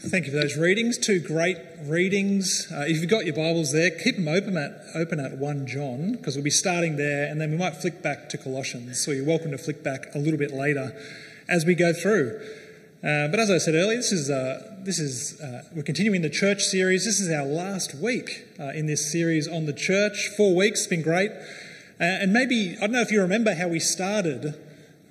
Thank 0.00 0.26
you 0.26 0.32
for 0.32 0.38
those 0.38 0.56
readings. 0.56 0.98
Two 0.98 1.20
great 1.20 1.56
readings. 1.84 2.66
Uh, 2.72 2.84
if 2.88 3.00
you've 3.00 3.08
got 3.08 3.24
your 3.24 3.34
Bibles 3.34 3.72
there, 3.72 3.90
keep 3.90 4.16
them 4.16 4.28
open 4.28 4.56
at, 4.56 4.72
open 4.94 5.20
at 5.20 5.38
1 5.38 5.66
John, 5.66 6.12
because 6.12 6.34
we'll 6.34 6.44
be 6.44 6.50
starting 6.50 6.96
there, 6.96 7.26
and 7.26 7.40
then 7.40 7.52
we 7.52 7.56
might 7.56 7.76
flick 7.76 8.02
back 8.02 8.28
to 8.30 8.38
Colossians. 8.38 9.02
So 9.02 9.10
you're 9.10 9.24
welcome 9.24 9.52
to 9.52 9.58
flick 9.58 9.82
back 9.82 10.14
a 10.14 10.18
little 10.18 10.38
bit 10.38 10.52
later 10.52 10.94
as 11.48 11.64
we 11.64 11.74
go 11.74 11.92
through. 11.92 12.40
Uh, 13.02 13.28
but 13.28 13.40
as 13.40 13.50
I 13.50 13.58
said 13.58 13.74
earlier, 13.74 13.96
this 13.96 14.12
is, 14.12 14.30
uh, 14.30 14.76
this 14.80 14.98
is 14.98 15.40
uh, 15.40 15.62
we're 15.74 15.82
continuing 15.82 16.22
the 16.22 16.30
church 16.30 16.62
series. 16.62 17.04
This 17.04 17.20
is 17.20 17.30
our 17.30 17.44
last 17.44 17.94
week 17.94 18.46
uh, 18.60 18.68
in 18.68 18.86
this 18.86 19.10
series 19.10 19.48
on 19.48 19.66
the 19.66 19.72
church. 19.72 20.30
Four 20.36 20.54
weeks, 20.54 20.86
been 20.86 21.02
great. 21.02 21.30
Uh, 21.30 22.04
and 22.04 22.32
maybe, 22.32 22.76
I 22.76 22.80
don't 22.82 22.92
know 22.92 23.00
if 23.00 23.10
you 23.10 23.20
remember 23.20 23.54
how 23.54 23.68
we 23.68 23.80
started, 23.80 24.54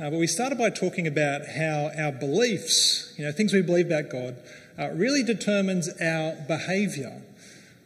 but 0.09 0.18
we 0.18 0.25
started 0.25 0.57
by 0.57 0.71
talking 0.71 1.05
about 1.05 1.45
how 1.45 1.91
our 1.95 2.11
beliefs, 2.11 3.13
you 3.18 3.23
know, 3.23 3.31
things 3.31 3.54
we 3.54 3.61
believe 3.61 3.86
about 3.86 4.09
God, 4.09 4.36
uh, 4.79 4.89
really 4.93 5.21
determines 5.21 5.89
our 6.01 6.33
behaviour, 6.47 7.21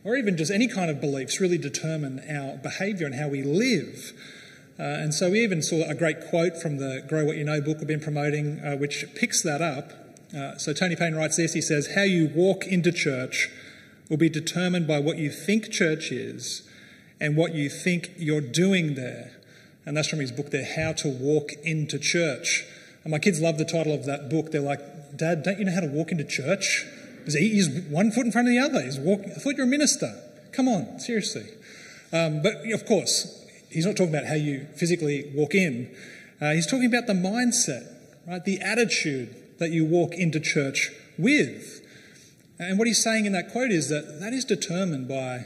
or 0.05 0.15
even 0.15 0.37
just 0.37 0.49
any 0.49 0.67
kind 0.69 0.89
of 0.89 1.01
beliefs 1.01 1.41
really 1.41 1.57
determine 1.57 2.21
our 2.29 2.55
behaviour 2.55 3.05
and 3.05 3.15
how 3.15 3.27
we 3.27 3.43
live. 3.43 4.13
Uh, 4.79 4.83
and 4.83 5.13
so 5.13 5.31
we 5.31 5.43
even 5.43 5.61
saw 5.61 5.83
a 5.89 5.93
great 5.93 6.29
quote 6.29 6.55
from 6.55 6.77
the 6.77 7.03
Grow 7.07 7.25
What 7.25 7.35
You 7.35 7.43
Know 7.43 7.59
book 7.59 7.79
we've 7.79 7.87
been 7.87 7.99
promoting, 7.99 8.59
uh, 8.59 8.77
which 8.77 9.03
picks 9.15 9.41
that 9.41 9.61
up. 9.61 9.91
Uh, 10.33 10.57
so 10.57 10.71
Tony 10.71 10.95
Payne 10.95 11.15
writes 11.15 11.35
this 11.35 11.53
he 11.53 11.61
says, 11.61 11.95
How 11.95 12.03
you 12.03 12.31
walk 12.33 12.65
into 12.65 12.93
church 12.93 13.49
will 14.09 14.17
be 14.17 14.29
determined 14.29 14.87
by 14.87 14.99
what 14.99 15.17
you 15.17 15.29
think 15.29 15.69
church 15.69 16.11
is 16.11 16.69
and 17.19 17.35
what 17.35 17.53
you 17.53 17.69
think 17.69 18.11
you're 18.17 18.41
doing 18.41 18.95
there. 18.95 19.31
And 19.85 19.95
that's 19.95 20.07
from 20.07 20.19
his 20.19 20.31
book 20.31 20.49
there, 20.51 20.65
How 20.65 20.93
to 20.93 21.09
Walk 21.09 21.51
into 21.63 21.99
Church. 21.99 22.65
And 23.03 23.11
my 23.11 23.19
kids 23.19 23.39
love 23.39 23.57
the 23.57 23.65
title 23.65 23.93
of 23.93 24.05
that 24.05 24.29
book. 24.29 24.51
They're 24.51 24.61
like, 24.61 24.79
Dad, 25.15 25.43
don't 25.43 25.59
you 25.59 25.65
know 25.65 25.73
how 25.73 25.81
to 25.81 25.87
walk 25.87 26.11
into 26.11 26.23
church? 26.23 26.85
He's 27.27 27.69
one 27.89 28.11
foot 28.11 28.25
in 28.25 28.31
front 28.31 28.47
of 28.47 28.53
the 28.53 28.59
other. 28.59 28.83
He's 28.83 28.99
walking. 28.99 29.31
I 29.31 29.35
thought 29.35 29.55
you're 29.55 29.65
a 29.65 29.69
minister. 29.69 30.13
Come 30.51 30.67
on, 30.67 30.99
seriously. 30.99 31.45
Um, 32.11 32.41
but 32.41 32.65
of 32.71 32.85
course, 32.85 33.45
he's 33.69 33.85
not 33.85 33.95
talking 33.95 34.13
about 34.13 34.25
how 34.25 34.35
you 34.35 34.67
physically 34.75 35.31
walk 35.35 35.55
in. 35.55 35.95
Uh, 36.41 36.51
he's 36.51 36.67
talking 36.67 36.85
about 36.85 37.07
the 37.07 37.13
mindset, 37.13 37.87
right? 38.27 38.43
The 38.43 38.59
attitude 38.59 39.35
that 39.59 39.71
you 39.71 39.85
walk 39.85 40.13
into 40.13 40.39
church 40.39 40.91
with. 41.17 41.81
And 42.59 42.77
what 42.77 42.87
he's 42.87 43.03
saying 43.03 43.25
in 43.25 43.33
that 43.33 43.51
quote 43.51 43.71
is 43.71 43.89
that 43.89 44.19
that 44.19 44.33
is 44.33 44.45
determined 44.45 45.07
by 45.07 45.45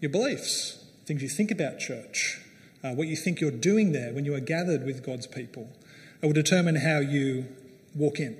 your 0.00 0.10
beliefs, 0.10 0.84
things 1.06 1.22
you 1.22 1.28
think 1.28 1.50
about 1.50 1.78
church, 1.78 2.41
uh, 2.82 2.92
what 2.92 3.08
you 3.08 3.16
think 3.16 3.40
you're 3.40 3.50
doing 3.50 3.92
there 3.92 4.12
when 4.12 4.24
you 4.24 4.34
are 4.34 4.40
gathered 4.40 4.84
with 4.84 5.04
God's 5.04 5.26
people. 5.26 5.68
It 6.20 6.26
will 6.26 6.32
determine 6.32 6.76
how 6.76 6.98
you 6.98 7.46
walk 7.94 8.20
in. 8.20 8.36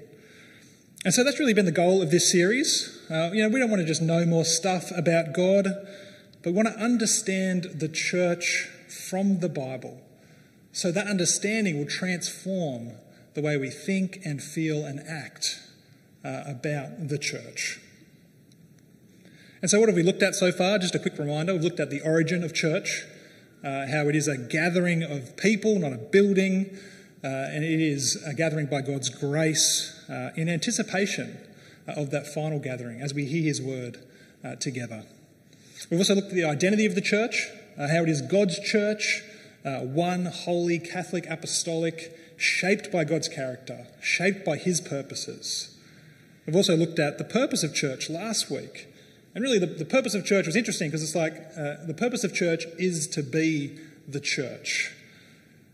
And 1.04 1.12
so 1.12 1.24
that's 1.24 1.40
really 1.40 1.54
been 1.54 1.66
the 1.66 1.72
goal 1.72 2.00
of 2.00 2.10
this 2.10 2.30
series. 2.30 3.00
Uh, 3.10 3.30
you 3.32 3.42
know, 3.42 3.48
we 3.48 3.58
don't 3.58 3.70
want 3.70 3.80
to 3.80 3.86
just 3.86 4.02
know 4.02 4.24
more 4.24 4.44
stuff 4.44 4.90
about 4.96 5.32
God, 5.32 5.66
but 6.42 6.50
we 6.50 6.52
want 6.52 6.68
to 6.68 6.78
understand 6.78 7.64
the 7.74 7.88
church 7.88 8.68
from 8.88 9.40
the 9.40 9.48
Bible. 9.48 10.00
So 10.72 10.92
that 10.92 11.06
understanding 11.06 11.78
will 11.78 11.86
transform 11.86 12.92
the 13.34 13.42
way 13.42 13.56
we 13.56 13.68
think 13.70 14.20
and 14.24 14.42
feel 14.42 14.84
and 14.84 15.00
act 15.08 15.60
uh, 16.24 16.44
about 16.46 17.08
the 17.08 17.18
church. 17.18 17.80
And 19.60 19.70
so, 19.70 19.78
what 19.78 19.88
have 19.88 19.96
we 19.96 20.02
looked 20.02 20.22
at 20.22 20.34
so 20.34 20.50
far? 20.50 20.78
Just 20.78 20.94
a 20.94 20.98
quick 20.98 21.18
reminder 21.18 21.52
we've 21.52 21.62
looked 21.62 21.80
at 21.80 21.90
the 21.90 22.00
origin 22.00 22.42
of 22.42 22.52
church, 22.52 23.04
uh, 23.64 23.86
how 23.86 24.08
it 24.08 24.16
is 24.16 24.28
a 24.28 24.36
gathering 24.36 25.02
of 25.02 25.36
people, 25.36 25.78
not 25.78 25.92
a 25.92 25.98
building, 25.98 26.76
uh, 27.24 27.26
and 27.26 27.64
it 27.64 27.80
is 27.80 28.22
a 28.26 28.34
gathering 28.34 28.66
by 28.66 28.82
God's 28.82 29.08
grace 29.08 30.04
uh, 30.08 30.30
in 30.34 30.48
anticipation 30.48 31.38
of 31.86 32.10
that 32.10 32.26
final 32.26 32.58
gathering 32.58 33.00
as 33.00 33.14
we 33.14 33.24
hear 33.24 33.42
His 33.42 33.62
word 33.62 33.98
uh, 34.44 34.56
together. 34.56 35.04
We've 35.90 36.00
also 36.00 36.14
looked 36.14 36.28
at 36.28 36.34
the 36.34 36.44
identity 36.44 36.86
of 36.86 36.94
the 36.94 37.00
church, 37.00 37.48
uh, 37.78 37.88
how 37.88 38.02
it 38.02 38.08
is 38.08 38.22
God's 38.22 38.58
church, 38.58 39.22
one, 39.64 40.26
holy, 40.26 40.78
Catholic, 40.78 41.26
apostolic, 41.28 42.18
shaped 42.36 42.90
by 42.90 43.04
God's 43.04 43.28
character, 43.28 43.86
shaped 44.00 44.44
by 44.44 44.56
His 44.56 44.80
purposes. 44.80 45.76
We've 46.46 46.56
also 46.56 46.76
looked 46.76 46.98
at 46.98 47.18
the 47.18 47.24
purpose 47.24 47.62
of 47.62 47.74
church 47.74 48.10
last 48.10 48.50
week. 48.50 48.91
And 49.34 49.42
really, 49.42 49.58
the, 49.58 49.66
the 49.66 49.84
purpose 49.84 50.14
of 50.14 50.24
church 50.24 50.46
was 50.46 50.56
interesting 50.56 50.88
because 50.88 51.02
it's 51.02 51.14
like 51.14 51.34
uh, 51.56 51.84
the 51.86 51.94
purpose 51.96 52.24
of 52.24 52.34
church 52.34 52.64
is 52.78 53.06
to 53.08 53.22
be 53.22 53.78
the 54.06 54.20
church. 54.20 54.92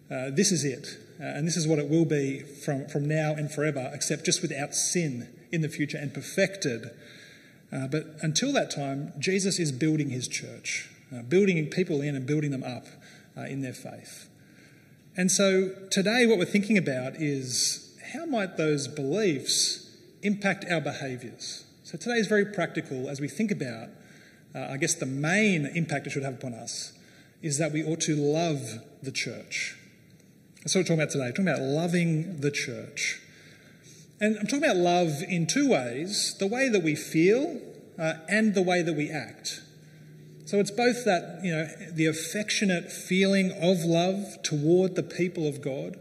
this 0.09 0.53
is 0.53 0.65
it. 0.65 0.99
Uh, 1.21 1.25
and 1.25 1.49
this 1.49 1.57
is 1.57 1.67
what 1.67 1.81
it 1.81 1.89
will 1.89 2.05
be 2.05 2.41
from, 2.41 2.87
from 2.87 3.09
now 3.09 3.35
and 3.35 3.51
forever, 3.51 3.91
except 3.93 4.25
just 4.25 4.41
without 4.41 4.75
sin 4.75 5.29
in 5.51 5.63
the 5.63 5.69
future 5.69 5.99
and 5.99 6.15
perfected. 6.15 6.91
Uh, 7.73 7.89
but 7.89 8.17
until 8.23 8.53
that 8.53 8.71
time, 8.71 9.13
Jesus 9.19 9.59
is 9.59 9.73
building 9.73 10.11
his 10.11 10.29
church, 10.29 10.89
uh, 11.13 11.23
building 11.23 11.67
people 11.67 12.01
in 12.01 12.15
and 12.15 12.25
building 12.25 12.53
them 12.53 12.63
up 12.63 12.87
uh, 13.37 13.43
in 13.43 13.63
their 13.63 13.73
faith. 13.73 14.29
And 15.17 15.31
so 15.31 15.71
today, 15.91 16.25
what 16.25 16.39
we're 16.39 16.45
thinking 16.45 16.79
about 16.79 17.17
is 17.17 17.97
how 18.13 18.25
might 18.25 18.57
those 18.57 18.87
beliefs 18.87 19.97
impact 20.23 20.65
our 20.71 20.81
behaviours? 20.81 21.65
So 21.91 21.97
today 21.97 22.17
is 22.17 22.27
very 22.27 22.45
practical 22.45 23.09
as 23.09 23.19
we 23.19 23.29
think 23.29 23.51
about, 23.51 23.89
uh, 24.55 24.73
I 24.73 24.77
guess, 24.77 24.93
the 24.93 25.07
main 25.07 25.65
impact 25.65 26.07
it 26.07 26.11
should 26.11 26.23
have 26.23 26.35
upon 26.35 26.53
us 26.53 26.93
is 27.41 27.57
that 27.57 27.73
we 27.73 27.83
ought 27.83 28.03
to 28.03 28.15
love 28.15 28.81
the 29.03 29.11
church. 29.11 29.75
That's 30.59 30.75
what 30.75 30.81
we're 30.81 30.83
talking 30.83 31.01
about 31.01 31.11
today. 31.13 31.25
We're 31.25 31.31
talking 31.31 31.49
about 31.49 31.63
loving 31.63 32.43
the 32.43 32.51
church. 32.51 33.23
And 34.21 34.37
I'm 34.37 34.47
talking 34.47 34.65
about 34.65 34.77
love 34.77 35.23
in 35.27 35.47
two 35.47 35.71
ways 35.71 36.37
the 36.39 36.47
way 36.47 36.69
that 36.69 36.83
we 36.83 36.95
feel 36.95 37.59
uh, 37.99 38.17
and 38.29 38.55
the 38.55 38.61
way 38.61 38.83
that 38.83 38.93
we 38.93 39.11
act. 39.11 39.63
So 40.45 40.61
it's 40.61 40.71
both 40.71 41.07
that, 41.07 41.41
you 41.43 41.53
know, 41.53 41.69
the 41.91 42.05
affectionate 42.05 42.93
feeling 42.93 43.51
of 43.53 43.79
love 43.87 44.43
toward 44.43 44.95
the 44.95 45.03
people 45.03 45.49
of 45.49 45.63
God, 45.63 45.97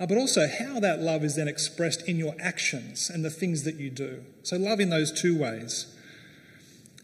uh, 0.00 0.06
but 0.06 0.16
also 0.16 0.48
how 0.48 0.80
that 0.80 1.00
love 1.00 1.22
is 1.22 1.36
then 1.36 1.46
expressed 1.46 2.08
in 2.08 2.16
your 2.16 2.34
actions 2.40 3.10
and 3.10 3.22
the 3.22 3.30
things 3.30 3.64
that 3.64 3.74
you 3.74 3.90
do. 3.90 4.24
So 4.42 4.56
love 4.56 4.80
in 4.80 4.88
those 4.88 5.12
two 5.12 5.38
ways. 5.38 5.94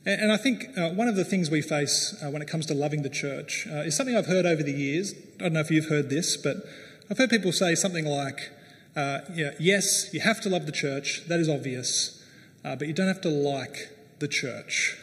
And, 0.07 0.31
I 0.31 0.37
think 0.37 0.67
uh, 0.79 0.91
one 0.91 1.09
of 1.09 1.17
the 1.17 1.25
things 1.25 1.51
we 1.51 1.61
face 1.61 2.17
uh, 2.23 2.31
when 2.31 2.41
it 2.41 2.47
comes 2.47 2.65
to 2.67 2.75
loving 2.75 3.03
the 3.03 3.11
church 3.11 3.67
uh, 3.69 3.79
is 3.79 3.97
something 3.97 4.17
I've 4.17 4.27
heard 4.27 4.47
over 4.47 4.62
the 4.62 4.73
years. 4.73 5.15
I 5.41 5.45
don't 5.45 5.55
know 5.55 5.61
if 5.61 5.71
you've 5.71 5.89
heard 5.89 6.11
this, 6.11 6.37
but 6.37 6.59
I've 7.11 7.19
heard 7.19 7.29
people 7.29 7.51
say 7.51 7.75
something 7.75 8.07
like, 8.07 8.53
uh, 8.95 9.19
yeah, 9.34 9.51
yes, 9.59 10.15
you 10.15 10.21
have 10.21 10.41
to 10.43 10.49
love 10.49 10.65
the 10.65 10.73
church, 10.73 11.25
that 11.27 11.41
is 11.41 11.49
obvious, 11.49 12.25
uh, 12.65 12.77
but 12.77 12.87
you 12.87 12.95
don't 12.95 13.09
have 13.09 13.21
to 13.23 13.28
like 13.28 13.91
the 14.21 14.28
church. 14.28 14.97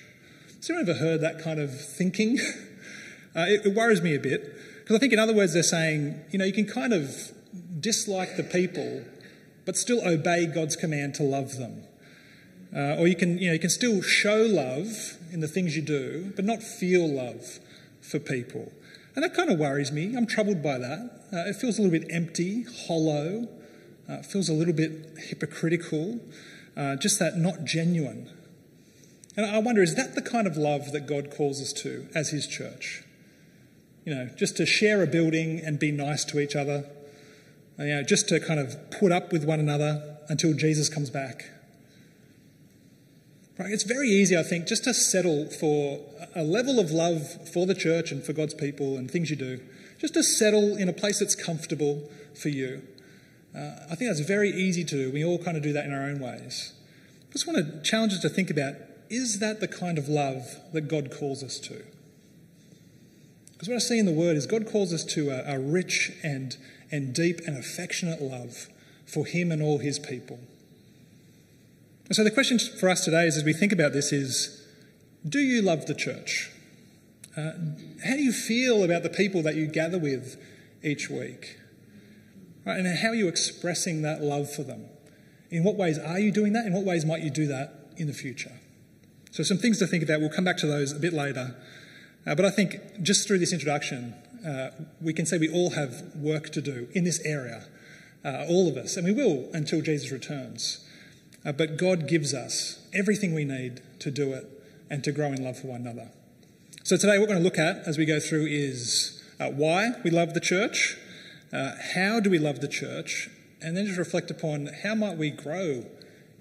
Has 0.55 0.69
anyone 0.69 0.89
ever 0.89 0.99
heard 0.99 1.19
that 1.21 1.39
kind 1.39 1.59
of 1.59 1.79
thinking? 1.79 2.39
It, 3.35 3.65
it 3.65 3.73
worries 3.73 3.99
me 3.99 4.13
a 4.13 4.19
bit, 4.19 4.55
because 4.81 4.95
I 4.95 4.99
think, 4.99 5.11
in 5.11 5.17
other 5.17 5.33
words, 5.33 5.55
they're 5.55 5.63
saying, 5.63 6.21
you 6.29 6.37
know, 6.37 6.45
you 6.45 6.53
can 6.53 6.67
kind 6.67 6.93
of 6.93 7.33
dislike 7.83 8.37
the 8.37 8.43
people, 8.43 9.03
but 9.65 9.77
still 9.77 10.01
obey 10.07 10.47
God's 10.47 10.75
command 10.75 11.13
to 11.15 11.23
love 11.23 11.57
them. 11.57 11.83
Uh, 12.75 12.95
or 12.97 13.07
you 13.07 13.15
can, 13.15 13.37
you 13.37 13.47
know, 13.47 13.53
you 13.53 13.59
can 13.59 13.69
still 13.69 14.01
show 14.01 14.37
love 14.37 15.17
in 15.31 15.41
the 15.41 15.47
things 15.47 15.75
you 15.75 15.83
do, 15.83 16.33
but 16.35 16.43
not 16.43 16.63
feel 16.63 17.07
love 17.07 17.59
for 18.01 18.17
people. 18.17 18.71
And 19.15 19.23
that 19.23 19.35
kind 19.35 19.51
of 19.51 19.59
worries 19.59 19.91
me. 19.91 20.15
I'm 20.17 20.25
troubled 20.25 20.63
by 20.63 20.79
that. 20.79 21.27
Uh, 21.31 21.49
it 21.49 21.55
feels 21.55 21.77
a 21.77 21.83
little 21.83 21.99
bit 21.99 22.09
empty, 22.09 22.65
hollow, 22.87 23.47
uh, 24.09 24.13
it 24.13 24.25
feels 24.25 24.49
a 24.49 24.53
little 24.53 24.73
bit 24.73 25.17
hypocritical, 25.17 26.19
uh, 26.75 26.95
just 26.95 27.19
that 27.19 27.37
not 27.37 27.63
genuine. 27.63 28.29
And 29.37 29.45
I 29.45 29.59
wonder, 29.59 29.81
is 29.81 29.95
that 29.95 30.15
the 30.15 30.21
kind 30.21 30.47
of 30.47 30.57
love 30.57 30.91
that 30.91 31.07
God 31.07 31.31
calls 31.31 31.61
us 31.61 31.73
to 31.83 32.07
as 32.15 32.29
His 32.29 32.47
church? 32.47 33.03
You 34.05 34.15
know, 34.15 34.29
just 34.35 34.57
to 34.57 34.65
share 34.65 35.01
a 35.01 35.07
building 35.07 35.61
and 35.63 35.79
be 35.79 35.91
nice 35.91 36.25
to 36.25 36.39
each 36.39 36.55
other, 36.55 36.85
you 37.79 37.87
know, 37.87 38.03
just 38.03 38.27
to 38.29 38.39
kind 38.39 38.59
of 38.59 38.75
put 38.91 39.11
up 39.11 39.31
with 39.31 39.43
one 39.43 39.59
another 39.59 40.17
until 40.29 40.53
Jesus 40.53 40.89
comes 40.89 41.09
back. 41.09 41.45
Right? 43.57 43.71
It's 43.71 43.83
very 43.83 44.09
easy, 44.09 44.37
I 44.37 44.43
think, 44.43 44.67
just 44.67 44.83
to 44.85 44.93
settle 44.93 45.47
for 45.49 45.99
a 46.35 46.43
level 46.43 46.79
of 46.79 46.91
love 46.91 47.49
for 47.51 47.65
the 47.65 47.75
church 47.75 48.11
and 48.11 48.23
for 48.23 48.33
God's 48.33 48.53
people 48.53 48.97
and 48.97 49.09
things 49.09 49.29
you 49.29 49.35
do, 49.35 49.61
just 49.99 50.15
to 50.15 50.23
settle 50.23 50.75
in 50.75 50.89
a 50.89 50.93
place 50.93 51.19
that's 51.19 51.35
comfortable 51.35 52.09
for 52.33 52.49
you. 52.49 52.81
Uh, 53.55 53.71
I 53.91 53.95
think 53.95 54.09
that's 54.09 54.21
very 54.21 54.49
easy 54.49 54.83
to 54.83 54.95
do. 54.95 55.11
We 55.11 55.23
all 55.23 55.37
kind 55.37 55.55
of 55.55 55.61
do 55.61 55.73
that 55.73 55.85
in 55.85 55.93
our 55.93 56.03
own 56.03 56.19
ways. 56.19 56.73
I 57.29 57.33
just 57.33 57.45
want 57.47 57.59
to 57.59 57.81
challenge 57.81 58.13
us 58.13 58.19
to 58.21 58.29
think 58.29 58.49
about 58.49 58.75
is 59.09 59.39
that 59.39 59.59
the 59.59 59.67
kind 59.67 59.99
of 59.99 60.09
love 60.09 60.55
that 60.71 60.87
God 60.87 61.11
calls 61.11 61.43
us 61.43 61.59
to? 61.59 61.83
Because 63.51 63.67
what 63.67 63.75
I 63.75 63.79
see 63.79 63.99
in 63.99 64.07
the 64.07 64.11
Word 64.11 64.35
is 64.35 64.47
God 64.47 64.65
calls 64.65 64.91
us 64.91 65.03
to 65.13 65.29
a, 65.29 65.55
a 65.55 65.59
rich 65.59 66.11
and, 66.23 66.57
and 66.91 67.13
deep 67.13 67.39
and 67.47 67.57
affectionate 67.57 68.21
love 68.21 68.67
for 69.05 69.25
Him 69.25 69.51
and 69.51 69.61
all 69.61 69.79
His 69.79 69.99
people. 69.99 70.39
And 72.07 72.15
so 72.15 72.23
the 72.23 72.31
question 72.31 72.59
for 72.59 72.89
us 72.89 73.05
today 73.05 73.25
is, 73.25 73.37
as 73.37 73.43
we 73.43 73.53
think 73.53 73.71
about 73.71 73.93
this, 73.93 74.11
is 74.11 74.65
do 75.27 75.39
you 75.39 75.61
love 75.61 75.85
the 75.85 75.95
church? 75.95 76.51
Uh, 77.35 77.53
how 78.05 78.15
do 78.15 78.21
you 78.21 78.31
feel 78.31 78.83
about 78.83 79.03
the 79.03 79.09
people 79.09 79.41
that 79.43 79.55
you 79.55 79.65
gather 79.65 79.97
with 79.97 80.39
each 80.83 81.09
week? 81.09 81.57
Right, 82.65 82.77
and 82.77 82.97
how 82.99 83.09
are 83.09 83.15
you 83.15 83.27
expressing 83.27 84.03
that 84.03 84.21
love 84.21 84.49
for 84.49 84.63
them 84.63 84.85
In 85.49 85.63
what 85.63 85.75
ways 85.75 85.99
are 85.99 86.19
you 86.19 86.31
doing 86.31 86.53
that? 86.53 86.65
In 86.65 86.73
what 86.73 86.85
ways 86.85 87.05
might 87.05 87.21
you 87.21 87.29
do 87.29 87.47
that 87.47 87.91
in 87.97 88.07
the 88.07 88.13
future? 88.13 88.51
So, 89.31 89.43
some 89.43 89.57
things 89.57 89.79
to 89.79 89.87
think 89.87 90.03
about. 90.03 90.19
We'll 90.19 90.29
come 90.29 90.45
back 90.45 90.57
to 90.57 90.67
those 90.67 90.91
a 90.91 90.99
bit 90.99 91.13
later. 91.13 91.55
Uh, 92.25 92.35
but 92.35 92.45
I 92.45 92.49
think 92.49 92.79
just 93.01 93.27
through 93.27 93.39
this 93.39 93.51
introduction, 93.51 94.15
uh, 94.45 94.71
we 95.01 95.13
can 95.13 95.25
say 95.25 95.37
we 95.37 95.49
all 95.49 95.71
have 95.71 96.03
work 96.15 96.49
to 96.49 96.61
do 96.61 96.87
in 96.93 97.03
this 97.03 97.19
area, 97.25 97.65
uh, 98.25 98.45
all 98.47 98.67
of 98.67 98.77
us, 98.77 98.97
and 98.97 99.05
we 99.05 99.13
will 99.13 99.49
until 99.53 99.81
Jesus 99.81 100.11
returns. 100.11 100.85
Uh, 101.45 101.51
but 101.51 101.77
God 101.77 102.07
gives 102.07 102.33
us 102.33 102.85
everything 102.93 103.33
we 103.33 103.45
need 103.45 103.81
to 103.99 104.11
do 104.11 104.33
it 104.33 104.49
and 104.89 105.03
to 105.03 105.11
grow 105.11 105.27
in 105.27 105.43
love 105.43 105.59
for 105.59 105.67
one 105.67 105.81
another. 105.81 106.09
So, 106.83 106.97
today, 106.97 107.17
what 107.17 107.21
we're 107.21 107.35
going 107.35 107.39
to 107.39 107.43
look 107.43 107.59
at 107.59 107.87
as 107.87 107.97
we 107.97 108.05
go 108.05 108.19
through 108.19 108.47
is 108.47 109.23
uh, 109.39 109.49
why 109.49 109.91
we 110.03 110.09
love 110.09 110.33
the 110.33 110.41
church, 110.41 110.97
uh, 111.51 111.71
how 111.95 112.19
do 112.19 112.29
we 112.29 112.39
love 112.39 112.59
the 112.59 112.67
church, 112.67 113.29
and 113.61 113.77
then 113.77 113.85
just 113.85 113.97
reflect 113.97 114.29
upon 114.29 114.69
how 114.83 114.93
might 114.93 115.17
we 115.17 115.29
grow 115.29 115.85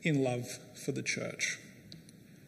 in 0.02 0.24
love 0.24 0.58
for 0.74 0.90
the 0.90 1.02
church. 1.02 1.58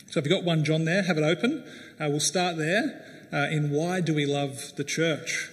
So, 0.09 0.19
if 0.19 0.27
you've 0.27 0.35
got 0.35 0.45
1 0.45 0.65
John 0.65 0.85
there, 0.85 1.05
have 1.05 1.19
it 1.19 1.23
open. 1.23 1.65
We'll 2.01 2.21
start 2.21 2.57
there 2.57 3.14
uh, 3.33 3.49
in 3.51 3.71
why 3.71 4.01
do 4.01 4.15
we 4.15 4.27
love 4.27 4.73
the 4.77 4.85
church. 4.85 5.51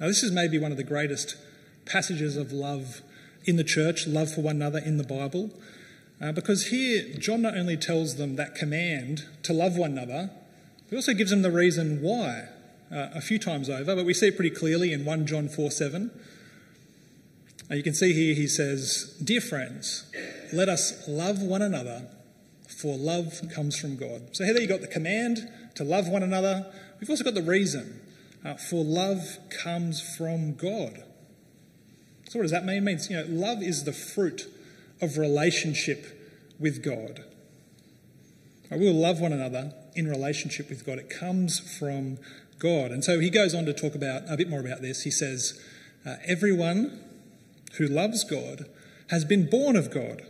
Now, 0.00 0.06
this 0.06 0.22
is 0.22 0.32
maybe 0.32 0.58
one 0.58 0.70
of 0.70 0.76
the 0.76 0.84
greatest 0.84 1.36
passages 1.86 2.36
of 2.36 2.52
love 2.52 3.02
in 3.44 3.56
the 3.56 3.64
church, 3.64 4.06
love 4.06 4.32
for 4.32 4.40
one 4.40 4.56
another 4.56 4.78
in 4.78 4.96
the 4.96 5.04
Bible. 5.04 5.50
Uh, 6.20 6.32
because 6.32 6.68
here, 6.68 7.04
John 7.18 7.42
not 7.42 7.56
only 7.56 7.76
tells 7.76 8.16
them 8.16 8.36
that 8.36 8.54
command 8.54 9.26
to 9.42 9.52
love 9.52 9.76
one 9.76 9.92
another, 9.92 10.30
he 10.90 10.96
also 10.96 11.12
gives 11.12 11.30
them 11.30 11.42
the 11.42 11.50
reason 11.50 12.00
why 12.00 12.48
uh, 12.90 13.08
a 13.14 13.20
few 13.20 13.38
times 13.38 13.68
over, 13.68 13.96
but 13.96 14.04
we 14.04 14.14
see 14.14 14.28
it 14.28 14.36
pretty 14.36 14.54
clearly 14.54 14.92
in 14.92 15.04
1 15.04 15.26
John 15.26 15.48
4 15.48 15.70
7. 15.70 16.10
Uh, 17.70 17.74
you 17.74 17.82
can 17.82 17.94
see 17.94 18.12
here 18.12 18.34
he 18.34 18.46
says, 18.46 19.16
Dear 19.22 19.40
friends, 19.40 20.04
let 20.52 20.68
us 20.68 21.08
love 21.08 21.42
one 21.42 21.62
another, 21.62 22.06
for 22.68 22.96
love 22.96 23.40
comes 23.54 23.78
from 23.78 23.96
God. 23.96 24.36
So 24.36 24.44
here 24.44 24.56
you 24.58 24.66
got 24.66 24.82
the 24.82 24.86
command 24.86 25.48
to 25.74 25.84
love 25.84 26.08
one 26.08 26.22
another. 26.22 26.66
We've 27.00 27.10
also 27.10 27.24
got 27.24 27.34
the 27.34 27.42
reason, 27.42 28.00
uh, 28.44 28.54
for 28.54 28.84
love 28.84 29.38
comes 29.50 30.00
from 30.00 30.54
God. 30.54 31.02
So 32.28 32.38
what 32.38 32.42
does 32.42 32.50
that 32.50 32.64
mean? 32.64 32.78
It 32.78 32.82
means, 32.82 33.10
you 33.10 33.16
know, 33.16 33.26
love 33.28 33.62
is 33.62 33.84
the 33.84 33.92
fruit 33.92 34.46
of 35.00 35.18
relationship 35.18 36.20
with 36.58 36.82
God. 36.82 37.24
We 38.70 38.86
will 38.86 38.94
love 38.94 39.20
one 39.20 39.32
another 39.32 39.72
in 39.94 40.08
relationship 40.08 40.68
with 40.68 40.84
God. 40.84 40.98
It 40.98 41.10
comes 41.10 41.60
from 41.78 42.18
God. 42.58 42.90
And 42.90 43.04
so 43.04 43.20
he 43.20 43.30
goes 43.30 43.54
on 43.54 43.66
to 43.66 43.72
talk 43.72 43.94
about 43.94 44.22
a 44.28 44.36
bit 44.36 44.48
more 44.48 44.60
about 44.60 44.82
this. 44.82 45.02
He 45.02 45.10
says, 45.10 45.62
uh, 46.04 46.16
Everyone 46.24 47.00
who 47.76 47.86
loves 47.86 48.24
God 48.24 48.66
has 49.10 49.24
been 49.24 49.48
born 49.48 49.76
of 49.76 49.92
God 49.92 50.22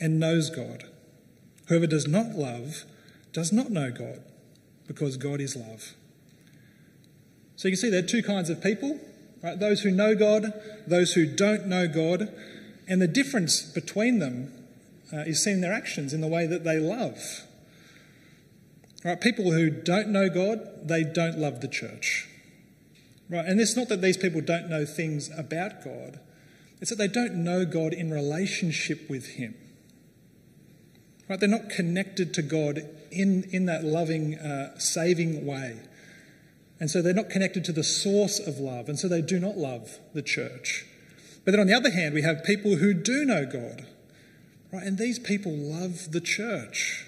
and 0.00 0.18
knows 0.18 0.50
God. 0.50 0.84
Whoever 1.68 1.86
does 1.86 2.08
not 2.08 2.30
love 2.30 2.84
does 3.32 3.52
not 3.52 3.70
know 3.70 3.90
God, 3.90 4.22
because 4.86 5.16
God 5.16 5.40
is 5.40 5.56
love. 5.56 5.94
So 7.62 7.68
you 7.68 7.74
can 7.74 7.80
see 7.80 7.90
there 7.90 8.02
are 8.02 8.08
two 8.08 8.24
kinds 8.24 8.50
of 8.50 8.60
people 8.60 8.98
right? 9.40 9.56
those 9.56 9.82
who 9.82 9.92
know 9.92 10.16
God, 10.16 10.52
those 10.84 11.12
who 11.12 11.26
don't 11.26 11.68
know 11.68 11.86
God. 11.86 12.28
And 12.88 13.00
the 13.00 13.06
difference 13.06 13.62
between 13.62 14.18
them 14.18 14.52
uh, 15.12 15.18
is 15.18 15.44
seen 15.44 15.54
in 15.54 15.60
their 15.60 15.72
actions, 15.72 16.12
in 16.12 16.20
the 16.20 16.26
way 16.26 16.44
that 16.48 16.64
they 16.64 16.80
love. 16.80 17.20
Right? 19.04 19.20
People 19.20 19.52
who 19.52 19.70
don't 19.70 20.08
know 20.08 20.28
God, 20.28 20.88
they 20.88 21.04
don't 21.04 21.38
love 21.38 21.60
the 21.60 21.68
church. 21.68 22.26
Right? 23.30 23.46
And 23.46 23.60
it's 23.60 23.76
not 23.76 23.88
that 23.90 24.02
these 24.02 24.16
people 24.16 24.40
don't 24.40 24.68
know 24.68 24.84
things 24.84 25.30
about 25.38 25.84
God, 25.84 26.18
it's 26.80 26.90
that 26.90 26.96
they 26.96 27.06
don't 27.06 27.44
know 27.44 27.64
God 27.64 27.92
in 27.92 28.10
relationship 28.10 29.08
with 29.08 29.34
Him. 29.34 29.54
Right? 31.28 31.38
They're 31.38 31.48
not 31.48 31.70
connected 31.70 32.34
to 32.34 32.42
God 32.42 32.88
in, 33.12 33.44
in 33.52 33.66
that 33.66 33.84
loving, 33.84 34.34
uh, 34.34 34.76
saving 34.80 35.46
way. 35.46 35.78
And 36.82 36.90
so 36.90 37.00
they're 37.00 37.14
not 37.14 37.30
connected 37.30 37.64
to 37.66 37.72
the 37.72 37.84
source 37.84 38.40
of 38.40 38.58
love, 38.58 38.88
and 38.88 38.98
so 38.98 39.06
they 39.06 39.22
do 39.22 39.38
not 39.38 39.56
love 39.56 40.00
the 40.14 40.20
church. 40.20 40.84
But 41.44 41.52
then 41.52 41.60
on 41.60 41.68
the 41.68 41.74
other 41.74 41.92
hand, 41.92 42.12
we 42.12 42.22
have 42.22 42.42
people 42.42 42.74
who 42.74 42.92
do 42.92 43.24
know 43.24 43.46
God, 43.46 43.86
right? 44.72 44.82
And 44.82 44.98
these 44.98 45.20
people 45.20 45.52
love 45.52 46.10
the 46.10 46.20
church. 46.20 47.06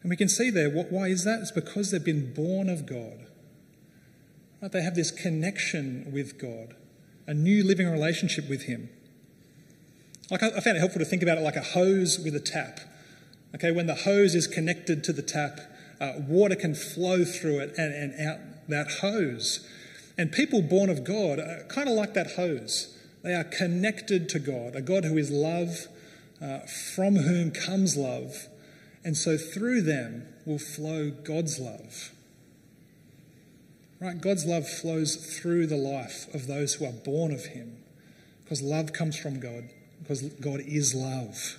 And 0.00 0.08
we 0.08 0.16
can 0.16 0.30
see 0.30 0.48
there, 0.48 0.70
what, 0.70 0.90
why 0.90 1.08
is 1.08 1.24
that? 1.24 1.40
It's 1.40 1.50
because 1.50 1.90
they've 1.90 2.02
been 2.02 2.32
born 2.32 2.70
of 2.70 2.86
God. 2.86 3.26
Right? 4.62 4.72
They 4.72 4.80
have 4.80 4.94
this 4.94 5.10
connection 5.10 6.10
with 6.10 6.38
God, 6.38 6.74
a 7.26 7.34
new 7.34 7.62
living 7.62 7.90
relationship 7.90 8.48
with 8.48 8.62
Him. 8.62 8.88
Like 10.30 10.42
I, 10.42 10.48
found 10.60 10.78
it 10.78 10.80
helpful 10.80 11.00
to 11.00 11.04
think 11.04 11.22
about 11.22 11.36
it 11.36 11.42
like 11.42 11.56
a 11.56 11.60
hose 11.60 12.18
with 12.18 12.34
a 12.34 12.40
tap. 12.40 12.80
Okay, 13.54 13.70
when 13.70 13.86
the 13.86 13.96
hose 13.96 14.34
is 14.34 14.46
connected 14.46 15.04
to 15.04 15.12
the 15.12 15.20
tap, 15.20 15.60
uh, 16.00 16.14
water 16.26 16.56
can 16.56 16.74
flow 16.74 17.22
through 17.22 17.58
it 17.58 17.74
and, 17.76 17.92
and 17.92 18.26
out 18.26 18.38
that 18.68 18.90
hose. 19.00 19.66
And 20.18 20.30
people 20.30 20.62
born 20.62 20.90
of 20.90 21.04
God 21.04 21.38
are 21.38 21.64
kind 21.68 21.88
of 21.88 21.94
like 21.94 22.14
that 22.14 22.32
hose. 22.32 22.96
They 23.22 23.34
are 23.34 23.44
connected 23.44 24.28
to 24.30 24.38
God, 24.38 24.74
a 24.74 24.82
God 24.82 25.04
who 25.04 25.16
is 25.16 25.30
love, 25.30 25.86
uh, 26.40 26.60
from 26.94 27.16
whom 27.16 27.50
comes 27.50 27.96
love. 27.96 28.48
And 29.04 29.16
so 29.16 29.36
through 29.36 29.82
them 29.82 30.26
will 30.44 30.58
flow 30.58 31.10
God's 31.10 31.58
love. 31.58 32.10
Right? 34.00 34.20
God's 34.20 34.44
love 34.44 34.68
flows 34.68 35.14
through 35.14 35.66
the 35.68 35.76
life 35.76 36.32
of 36.34 36.48
those 36.48 36.74
who 36.74 36.84
are 36.84 36.92
born 36.92 37.32
of 37.32 37.46
Him 37.46 37.76
because 38.42 38.60
love 38.60 38.92
comes 38.92 39.16
from 39.16 39.40
God, 39.40 39.70
because 40.02 40.22
God 40.22 40.60
is 40.60 40.94
love. 40.94 41.56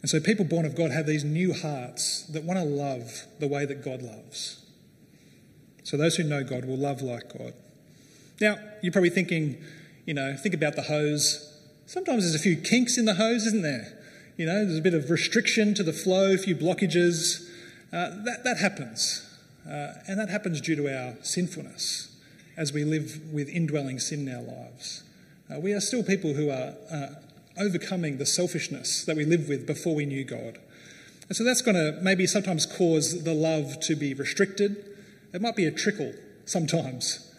And 0.00 0.10
so 0.10 0.18
people 0.18 0.44
born 0.44 0.64
of 0.64 0.74
God 0.74 0.90
have 0.90 1.06
these 1.06 1.24
new 1.24 1.52
hearts 1.52 2.22
that 2.28 2.42
want 2.42 2.58
to 2.58 2.64
love 2.64 3.26
the 3.38 3.46
way 3.46 3.66
that 3.66 3.84
God 3.84 4.02
loves. 4.02 4.59
So 5.82 5.96
those 5.96 6.16
who 6.16 6.24
know 6.24 6.44
God 6.44 6.64
will 6.64 6.76
love 6.76 7.02
like 7.02 7.36
God. 7.36 7.54
Now, 8.40 8.56
you're 8.82 8.92
probably 8.92 9.10
thinking, 9.10 9.62
you 10.06 10.14
know, 10.14 10.36
think 10.36 10.54
about 10.54 10.76
the 10.76 10.82
hose. 10.82 11.58
Sometimes 11.86 12.24
there's 12.24 12.34
a 12.34 12.38
few 12.38 12.56
kinks 12.56 12.96
in 12.96 13.04
the 13.04 13.14
hose, 13.14 13.46
isn't 13.46 13.62
there? 13.62 13.98
You 14.36 14.46
know, 14.46 14.64
there's 14.64 14.78
a 14.78 14.82
bit 14.82 14.94
of 14.94 15.10
restriction 15.10 15.74
to 15.74 15.82
the 15.82 15.92
flow, 15.92 16.34
a 16.34 16.38
few 16.38 16.56
blockages. 16.56 17.48
Uh, 17.92 18.10
that, 18.24 18.44
that 18.44 18.58
happens. 18.58 19.26
Uh, 19.66 19.92
and 20.08 20.18
that 20.18 20.30
happens 20.30 20.60
due 20.60 20.76
to 20.76 20.88
our 20.88 21.16
sinfulness 21.22 22.16
as 22.56 22.72
we 22.72 22.84
live 22.84 23.20
with 23.32 23.48
indwelling 23.48 23.98
sin 23.98 24.26
in 24.26 24.34
our 24.34 24.42
lives. 24.42 25.02
Uh, 25.52 25.60
we 25.60 25.72
are 25.72 25.80
still 25.80 26.02
people 26.02 26.34
who 26.34 26.50
are 26.50 26.74
uh, 26.90 27.08
overcoming 27.58 28.18
the 28.18 28.26
selfishness 28.26 29.04
that 29.04 29.16
we 29.16 29.24
lived 29.24 29.48
with 29.48 29.66
before 29.66 29.94
we 29.94 30.06
knew 30.06 30.24
God. 30.24 30.58
And 31.28 31.36
so 31.36 31.44
that's 31.44 31.62
going 31.62 31.76
to 31.76 31.98
maybe 32.02 32.26
sometimes 32.26 32.66
cause 32.66 33.24
the 33.24 33.34
love 33.34 33.80
to 33.80 33.94
be 33.94 34.14
restricted. 34.14 34.84
It 35.32 35.40
might 35.40 35.56
be 35.56 35.66
a 35.66 35.70
trickle 35.70 36.12
sometimes. 36.44 37.32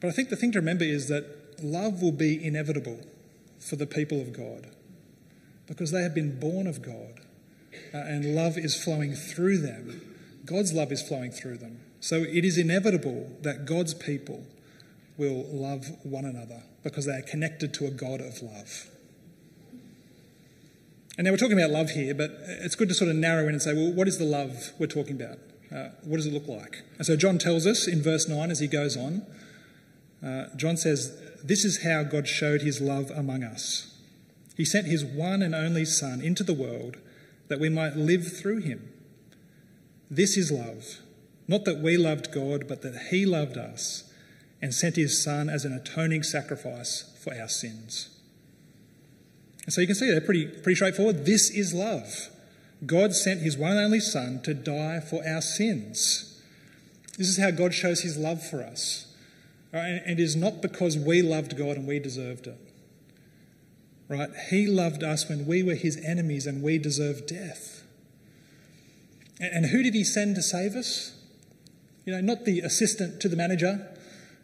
But 0.00 0.08
I 0.08 0.12
think 0.12 0.28
the 0.28 0.36
thing 0.36 0.52
to 0.52 0.58
remember 0.58 0.84
is 0.84 1.08
that 1.08 1.24
love 1.62 2.02
will 2.02 2.12
be 2.12 2.44
inevitable 2.44 3.00
for 3.58 3.76
the 3.76 3.86
people 3.86 4.20
of 4.20 4.32
God 4.32 4.68
because 5.66 5.90
they 5.90 6.02
have 6.02 6.14
been 6.14 6.38
born 6.38 6.66
of 6.66 6.82
God 6.82 7.20
uh, 7.92 7.98
and 7.98 8.34
love 8.34 8.56
is 8.56 8.82
flowing 8.82 9.14
through 9.14 9.58
them. 9.58 10.14
God's 10.44 10.72
love 10.72 10.92
is 10.92 11.02
flowing 11.02 11.30
through 11.30 11.58
them. 11.58 11.80
So 12.00 12.16
it 12.16 12.44
is 12.44 12.58
inevitable 12.58 13.32
that 13.42 13.66
God's 13.66 13.94
people 13.94 14.44
will 15.16 15.44
love 15.50 15.86
one 16.04 16.24
another 16.24 16.62
because 16.84 17.06
they 17.06 17.12
are 17.12 17.22
connected 17.22 17.72
to 17.74 17.86
a 17.86 17.90
God 17.90 18.20
of 18.20 18.42
love. 18.42 18.90
And 21.18 21.24
now 21.24 21.30
we're 21.30 21.38
talking 21.38 21.58
about 21.58 21.70
love 21.70 21.90
here, 21.90 22.14
but 22.14 22.30
it's 22.46 22.74
good 22.74 22.88
to 22.88 22.94
sort 22.94 23.10
of 23.10 23.16
narrow 23.16 23.44
in 23.44 23.54
and 23.54 23.62
say, 23.62 23.72
well, 23.72 23.90
what 23.92 24.06
is 24.06 24.18
the 24.18 24.24
love 24.24 24.72
we're 24.78 24.86
talking 24.86 25.20
about? 25.20 25.38
Uh, 25.74 25.88
what 26.04 26.16
does 26.16 26.26
it 26.26 26.32
look 26.32 26.48
like? 26.48 26.82
And 26.98 27.06
so 27.06 27.16
John 27.16 27.38
tells 27.38 27.66
us 27.66 27.86
in 27.86 28.02
verse 28.02 28.28
9 28.28 28.50
as 28.50 28.60
he 28.60 28.66
goes 28.66 28.96
on, 28.96 29.26
uh, 30.24 30.46
John 30.56 30.76
says, 30.76 31.18
This 31.42 31.64
is 31.64 31.82
how 31.82 32.02
God 32.02 32.28
showed 32.28 32.62
his 32.62 32.80
love 32.80 33.10
among 33.10 33.42
us. 33.42 33.94
He 34.56 34.64
sent 34.64 34.86
his 34.86 35.04
one 35.04 35.42
and 35.42 35.54
only 35.54 35.84
Son 35.84 36.20
into 36.20 36.42
the 36.42 36.54
world 36.54 36.96
that 37.48 37.60
we 37.60 37.68
might 37.68 37.96
live 37.96 38.36
through 38.36 38.58
him. 38.58 38.92
This 40.10 40.36
is 40.36 40.50
love, 40.50 41.00
not 41.48 41.64
that 41.64 41.78
we 41.78 41.96
loved 41.96 42.32
God, 42.32 42.66
but 42.68 42.82
that 42.82 43.08
he 43.10 43.26
loved 43.26 43.56
us 43.56 44.12
and 44.62 44.72
sent 44.72 44.96
his 44.96 45.22
Son 45.22 45.48
as 45.48 45.64
an 45.64 45.72
atoning 45.72 46.22
sacrifice 46.22 47.12
for 47.22 47.34
our 47.38 47.48
sins. 47.48 48.08
And 49.64 49.72
so 49.72 49.80
you 49.80 49.86
can 49.86 49.96
see 49.96 50.10
they're 50.10 50.20
pretty, 50.20 50.46
pretty 50.46 50.76
straightforward. 50.76 51.26
This 51.26 51.50
is 51.50 51.74
love. 51.74 52.30
God 52.84 53.14
sent 53.14 53.40
his 53.40 53.56
one 53.56 53.72
and 53.72 53.80
only 53.80 54.00
Son 54.00 54.40
to 54.42 54.52
die 54.52 55.00
for 55.00 55.26
our 55.26 55.40
sins. 55.40 56.42
This 57.16 57.28
is 57.28 57.38
how 57.38 57.50
God 57.50 57.72
shows 57.72 58.02
his 58.02 58.18
love 58.18 58.46
for 58.46 58.62
us. 58.62 59.14
Right? 59.72 60.02
And 60.04 60.18
it 60.18 60.22
is 60.22 60.36
not 60.36 60.60
because 60.60 60.98
we 60.98 61.22
loved 61.22 61.56
God 61.56 61.76
and 61.76 61.86
we 61.86 61.98
deserved 61.98 62.46
it. 62.46 62.58
Right? 64.08 64.30
He 64.50 64.66
loved 64.66 65.02
us 65.02 65.28
when 65.28 65.46
we 65.46 65.62
were 65.62 65.74
his 65.74 65.96
enemies 66.04 66.46
and 66.46 66.62
we 66.62 66.78
deserved 66.78 67.26
death. 67.26 67.84
And 69.40 69.66
who 69.66 69.82
did 69.82 69.94
he 69.94 70.04
send 70.04 70.34
to 70.36 70.42
save 70.42 70.76
us? 70.76 71.14
You 72.04 72.12
know, 72.12 72.20
not 72.20 72.44
the 72.44 72.60
assistant 72.60 73.20
to 73.20 73.28
the 73.28 73.36
manager, 73.36 73.86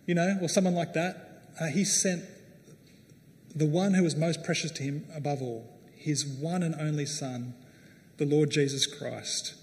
you 0.06 0.14
know, 0.14 0.38
or 0.42 0.48
someone 0.48 0.74
like 0.74 0.92
that. 0.94 1.44
Uh, 1.60 1.66
he 1.66 1.84
sent 1.84 2.24
the 3.54 3.66
one 3.66 3.94
who 3.94 4.02
was 4.02 4.16
most 4.16 4.42
precious 4.42 4.70
to 4.72 4.82
him 4.82 5.06
above 5.14 5.40
all, 5.40 5.70
his 5.94 6.26
one 6.26 6.62
and 6.62 6.74
only 6.74 7.06
Son, 7.06 7.54
the 8.24 8.36
Lord 8.36 8.50
Jesus 8.50 8.86
Christ. 8.86 9.54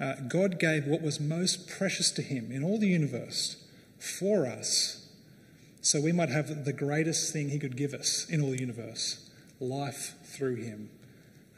Uh, 0.00 0.14
God 0.28 0.58
gave 0.58 0.86
what 0.86 1.02
was 1.02 1.20
most 1.20 1.68
precious 1.68 2.10
to 2.12 2.22
him 2.22 2.50
in 2.50 2.64
all 2.64 2.78
the 2.78 2.88
universe 2.88 3.56
for 3.98 4.46
us 4.46 5.08
so 5.82 6.00
we 6.00 6.12
might 6.12 6.30
have 6.30 6.64
the 6.64 6.72
greatest 6.72 7.32
thing 7.32 7.50
he 7.50 7.58
could 7.58 7.76
give 7.76 7.94
us 7.94 8.26
in 8.28 8.42
all 8.42 8.50
the 8.50 8.60
universe 8.60 9.30
life 9.60 10.14
through 10.24 10.56
him. 10.56 10.90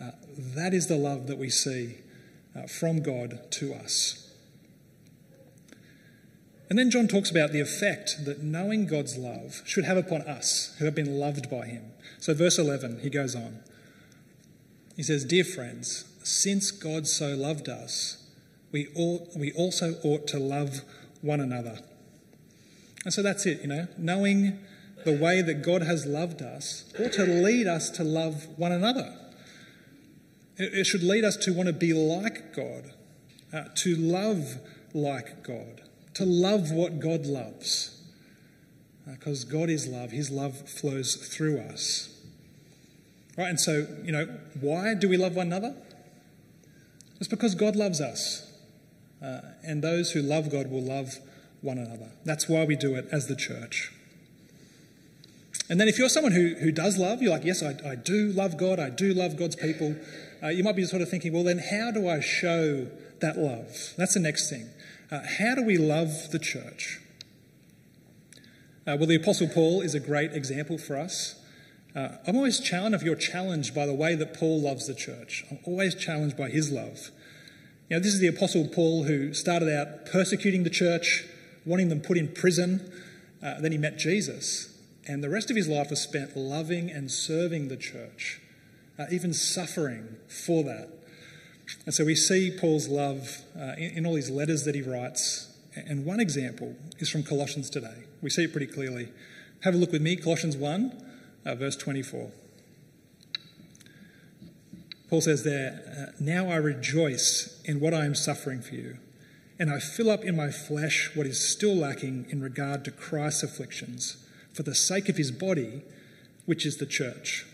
Uh, 0.01 0.13
that 0.37 0.75
is 0.75 0.89
the 0.89 0.97
love 0.97 1.29
that 1.29 1.39
we 1.39 1.51
see 1.51 1.99
uh, 2.57 2.67
from 2.67 3.03
God 3.03 3.41
to 3.53 3.75
us. 3.75 4.35
And 6.69 6.79
then 6.79 6.91
John 6.91 7.07
talks 7.07 7.31
about 7.31 7.53
the 7.53 7.61
effect 7.61 8.25
that 8.25 8.43
knowing 8.43 8.87
God's 8.87 9.17
love 9.17 9.63
should 9.65 9.85
have 9.85 9.97
upon 9.97 10.23
us 10.23 10.75
who 10.79 10.87
have 10.87 10.95
been 10.95 11.19
loved 11.19 11.51
by 11.51 11.67
him. 11.67 11.93
So, 12.19 12.35
verse 12.35 12.59
11, 12.59 13.01
he 13.01 13.11
goes 13.11 13.37
on. 13.37 13.61
He 14.97 15.03
says, 15.03 15.25
Dear 15.25 15.45
friends, 15.45 16.05
since 16.23 16.71
God 16.71 17.07
so 17.07 17.35
loved 17.35 17.69
us, 17.69 18.29
we, 18.73 18.89
ought, 18.95 19.29
we 19.37 19.53
also 19.53 19.95
ought 20.03 20.27
to 20.29 20.39
love 20.39 20.81
one 21.21 21.41
another. 21.41 21.79
And 23.05 23.13
so 23.13 23.23
that's 23.23 23.47
it, 23.47 23.61
you 23.63 23.69
know, 23.69 23.89
knowing 23.99 24.59
the 25.05 25.17
way 25.17 25.43
that 25.43 25.63
God 25.63 25.83
has 25.83 26.07
loved 26.07 26.43
us 26.43 26.85
ought 26.99 27.13
to 27.13 27.25
lead 27.25 27.67
us 27.67 27.91
to 27.91 28.05
love 28.05 28.47
one 28.57 28.73
another. 28.73 29.17
It 30.57 30.85
should 30.85 31.03
lead 31.03 31.25
us 31.25 31.37
to 31.39 31.53
want 31.53 31.67
to 31.67 31.73
be 31.73 31.93
like 31.93 32.55
God, 32.55 32.93
uh, 33.53 33.65
to 33.77 33.97
love 33.97 34.59
like 34.95 35.43
God, 35.43 35.83
to 36.15 36.25
love 36.25 36.71
what 36.71 37.01
God 37.01 37.27
loves. 37.27 38.01
Because 39.07 39.45
uh, 39.45 39.49
God 39.51 39.71
is 39.71 39.89
love, 39.89 40.13
His 40.13 40.31
love 40.31 40.69
flows 40.69 41.17
through 41.17 41.59
us. 41.59 42.09
Right, 43.37 43.49
and 43.49 43.59
so, 43.59 43.87
you 44.05 44.13
know, 44.13 44.27
why 44.61 44.95
do 44.95 45.09
we 45.09 45.17
love 45.17 45.35
one 45.35 45.47
another? 45.47 45.75
It's 47.23 47.29
because 47.29 47.55
God 47.55 47.77
loves 47.77 48.01
us. 48.01 48.53
Uh, 49.23 49.43
and 49.63 49.81
those 49.81 50.11
who 50.11 50.21
love 50.23 50.51
God 50.51 50.73
will 50.73 50.83
love 50.83 51.21
one 51.61 51.79
another. 51.79 52.11
That's 52.25 52.49
why 52.49 52.65
we 52.65 52.75
do 52.75 52.97
it 52.97 53.07
as 53.13 53.29
the 53.29 53.37
church. 53.37 53.93
And 55.71 55.81
then 55.81 55.87
if 55.87 56.01
you're 56.01 56.09
someone 56.09 56.33
who, 56.33 56.57
who 56.57 56.73
does 56.73 56.99
love, 56.99 57.23
you're 57.23 57.31
like, 57.31 57.45
yes, 57.45 57.63
I, 57.63 57.77
I 57.89 57.95
do 57.95 58.33
love 58.33 58.57
God, 58.57 58.81
I 58.81 58.91
do 58.91 59.15
love 59.15 59.37
God's 59.37 59.55
people, 59.55 59.95
uh, 60.43 60.49
you 60.49 60.65
might 60.65 60.75
be 60.75 60.85
sort 60.85 61.01
of 61.01 61.09
thinking, 61.11 61.33
well, 61.33 61.45
then 61.45 61.59
how 61.59 61.93
do 61.93 62.09
I 62.09 62.19
show 62.19 62.89
that 63.21 63.39
love? 63.39 63.95
That's 63.97 64.15
the 64.15 64.21
next 64.21 64.51
thing. 64.51 64.71
Uh, 65.09 65.21
how 65.39 65.55
do 65.55 65.63
we 65.63 65.79
love 65.79 66.33
the 66.33 66.41
church? 66.41 67.01
Uh, 68.85 68.97
well, 68.99 69.07
the 69.07 69.15
Apostle 69.15 69.47
Paul 69.47 69.81
is 69.81 69.95
a 69.95 70.01
great 70.01 70.33
example 70.33 70.77
for 70.77 70.99
us. 70.99 71.41
Uh, 71.95 72.09
I'm 72.27 72.37
always 72.37 72.59
challenged 72.59 72.97
if 72.97 73.03
you're 73.03 73.15
challenged 73.15 73.75
by 73.75 73.85
the 73.85 73.93
way 73.93 74.15
that 74.15 74.33
Paul 74.35 74.63
loves 74.63 74.87
the 74.87 74.95
church. 74.95 75.45
I'm 75.51 75.59
always 75.65 75.95
challenged 75.95 76.37
by 76.37 76.49
his 76.49 76.71
love. 76.71 77.11
You 77.89 77.97
know, 77.97 78.03
this 78.03 78.15
is 78.15 78.21
the 78.21 78.29
Apostle 78.29 78.67
Paul 78.69 79.05
who 79.05 79.35
started 79.35 79.69
out 79.69 80.07
persecuting 80.07 80.63
the 80.63 80.71
church, 80.71 81.27
wanting 81.67 81.91
them 81.91 82.01
put 82.01 82.17
in 82.17 82.29
prison. 82.29 82.91
Uh, 83.43 83.61
then 83.61 83.73
he 83.73 83.79
met 83.79 83.99
Jesus, 83.99 84.79
and 85.07 85.23
the 85.23 85.29
rest 85.29 85.51
of 85.51 85.57
his 85.57 85.69
life 85.69 85.91
was 85.91 86.01
spent 86.01 86.35
loving 86.35 86.91
and 86.91 87.11
serving 87.11 87.69
the 87.69 87.77
church, 87.77 88.41
uh, 88.99 89.05
even 89.11 89.35
suffering 89.35 90.17
for 90.29 90.63
that. 90.65 90.89
And 91.85 91.95
so 91.95 92.05
we 92.05 92.15
see 92.15 92.57
Paul's 92.59 92.89
love 92.89 93.43
uh, 93.55 93.75
in, 93.77 93.99
in 93.99 94.07
all 94.07 94.15
these 94.15 94.31
letters 94.31 94.65
that 94.65 94.75
he 94.75 94.83
writes. 94.83 95.55
And 95.75 96.07
one 96.07 96.21
example 96.21 96.77
is 96.99 97.11
from 97.11 97.23
Colossians 97.23 97.69
today. 97.69 98.05
We 98.23 98.31
see 98.31 98.45
it 98.45 98.53
pretty 98.53 98.67
clearly. 98.67 99.09
Have 99.65 99.75
a 99.75 99.77
look 99.77 99.93
with 99.93 100.03
me, 100.03 100.17
Colossians 100.17 100.57
1, 100.57 101.12
uh, 101.45 101.55
verse 101.55 101.77
24. 101.77 102.31
Paul 105.11 105.21
says 105.21 105.45
there, 105.45 105.83
uh, 105.97 106.13
Now 106.19 106.49
I 106.49 106.57
rejoice 106.57 107.61
in 107.65 107.81
what 107.81 107.93
I 107.93 108.05
am 108.05 108.15
suffering 108.15 108.63
for 108.63 108.75
you 108.75 108.99
and 109.63 109.71
I 109.71 109.79
fill 109.79 110.11
up 110.11 110.25
in 110.25 110.35
my 110.35 110.51
flesh 110.51 111.11
what 111.15 111.25
is 111.25 111.39
still 111.39 111.77
lacking 111.77 112.27
in 112.31 112.43
regard 112.43 112.85
to 112.85 112.91
Christ's 112.91 113.45
afflictions 113.45 114.17
for 114.53 114.65
the 114.65 114.75
sake 114.75 115.09
of 115.09 115.17
his 115.17 115.31
body, 115.31 115.83
which 116.47 116.67
is 116.67 116.79
the 116.79 116.87
church. 116.87 117.47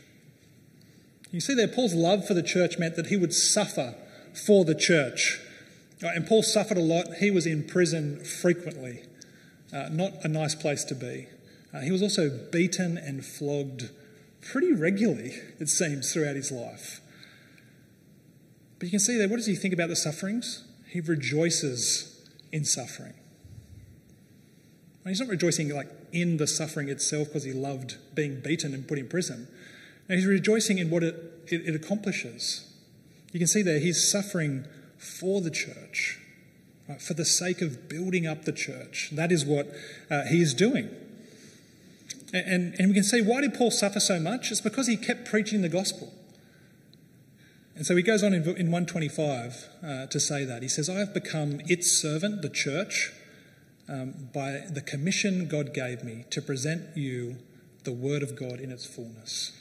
You 1.31 1.41
see 1.41 1.53
there, 1.53 1.69
Paul's 1.69 1.93
love 1.93 2.27
for 2.27 2.33
the 2.33 2.43
church 2.43 2.79
meant 2.79 2.97
that 2.97 3.09
he 3.09 3.19
would 3.19 3.35
suffer 3.35 3.95
for 4.33 4.65
the 4.65 4.75
church. 4.75 5.39
Uh, 6.03 6.09
and 6.15 6.27
Paul 6.27 6.43
suffered 6.43 6.79
a 6.79 6.83
lot. 6.83 7.17
He 7.21 7.31
was 7.31 7.47
in 7.47 7.65
prison 7.65 8.25
frequently, 8.25 9.03
uh, 9.71 9.91
not 9.91 10.25
a 10.25 10.29
nice 10.29 10.55
place 10.55 10.85
to 10.85 10.95
be. 10.95 11.27
Uh, 11.73 11.81
he 11.81 11.91
was 11.91 12.03
also 12.03 12.31
beaten 12.51 12.97
and 12.97 13.25
flogged 13.25 13.91
pretty 14.41 14.73
regularly, 14.73 15.35
it 15.59 15.69
seems, 15.69 16.13
throughout 16.13 16.37
his 16.37 16.51
life. 16.51 17.01
But 18.79 18.87
you 18.87 18.91
can 18.91 19.01
see 19.01 19.19
there, 19.19 19.29
what 19.29 19.37
does 19.37 19.47
he 19.47 19.57
think 19.57 19.75
about 19.75 19.89
the 19.89 19.97
sufferings? 19.97 20.65
he 20.89 21.01
rejoices 21.01 22.27
in 22.51 22.65
suffering. 22.65 23.15
He's 25.07 25.21
not 25.21 25.29
rejoicing 25.29 25.75
like 25.75 25.89
in 26.13 26.37
the 26.37 26.47
suffering 26.47 26.91
itself 26.91 27.29
because 27.29 27.45
he 27.45 27.53
loved 27.53 27.97
being 28.15 28.41
beaten 28.41 28.75
and 28.75 28.87
put 28.87 28.99
in 28.99 29.09
prison. 29.09 29.49
No, 30.07 30.17
he's 30.17 30.27
rejoicing 30.27 30.79
in 30.79 30.91
what 30.91 31.03
it, 31.03 31.15
it, 31.47 31.67
it 31.67 31.75
accomplishes. 31.75 32.71
You 33.33 33.41
can 33.41 33.47
see 33.47 33.63
there 33.63 33.79
he's 33.79 34.07
suffering 34.07 34.67
for 34.99 35.41
the 35.41 35.51
church, 35.51 36.21
right, 36.89 37.01
for 37.01 37.15
the 37.15 37.25
sake 37.25 37.63
of 37.63 37.89
building 37.89 38.27
up 38.27 38.45
the 38.45 38.53
church. 38.53 39.11
That 39.13 39.33
is 39.33 39.47
what 39.47 39.69
uh, 40.11 40.25
he 40.25 40.43
is 40.43 40.53
doing. 40.53 40.91
And, 42.33 42.75
and, 42.79 42.89
we 42.89 42.95
can 42.95 43.05
see 43.05 43.23
why 43.23 43.41
did 43.41 43.55
Paul 43.55 43.71
suffer 43.71 44.01
so 44.01 44.21
much? 44.21 44.51
It's 44.51 44.61
because 44.61 44.87
he 44.87 44.97
kept 44.97 45.25
preaching 45.25 45.63
the 45.63 45.69
gospel. 45.69 46.13
And 47.75 47.87
so 47.87 47.97
he 47.97 48.03
goes 48.03 48.23
on 48.23 48.35
in, 48.35 48.43
in 48.43 48.71
125 48.71 49.69
uh, 49.83 50.07
to 50.07 50.21
say 50.21 50.45
that. 50.45 50.63
He 50.63 50.69
says, 50.69 50.91
I 50.91 50.99
have 50.99 51.15
become 51.15 51.61
its 51.67 51.91
servant, 51.91 52.43
the 52.43 52.51
church, 52.51 53.13
um, 53.89 54.29
by 54.35 54.65
the 54.69 54.83
commission 54.83 55.49
God 55.49 55.73
gave 55.73 56.05
me 56.05 56.25
to 56.31 56.43
present 56.43 56.97
you 56.97 57.37
the 57.85 57.93
word 57.93 58.23
of 58.23 58.37
God 58.37 58.61
in 58.61 58.71
its 58.71 58.85
fullness. 58.85 59.53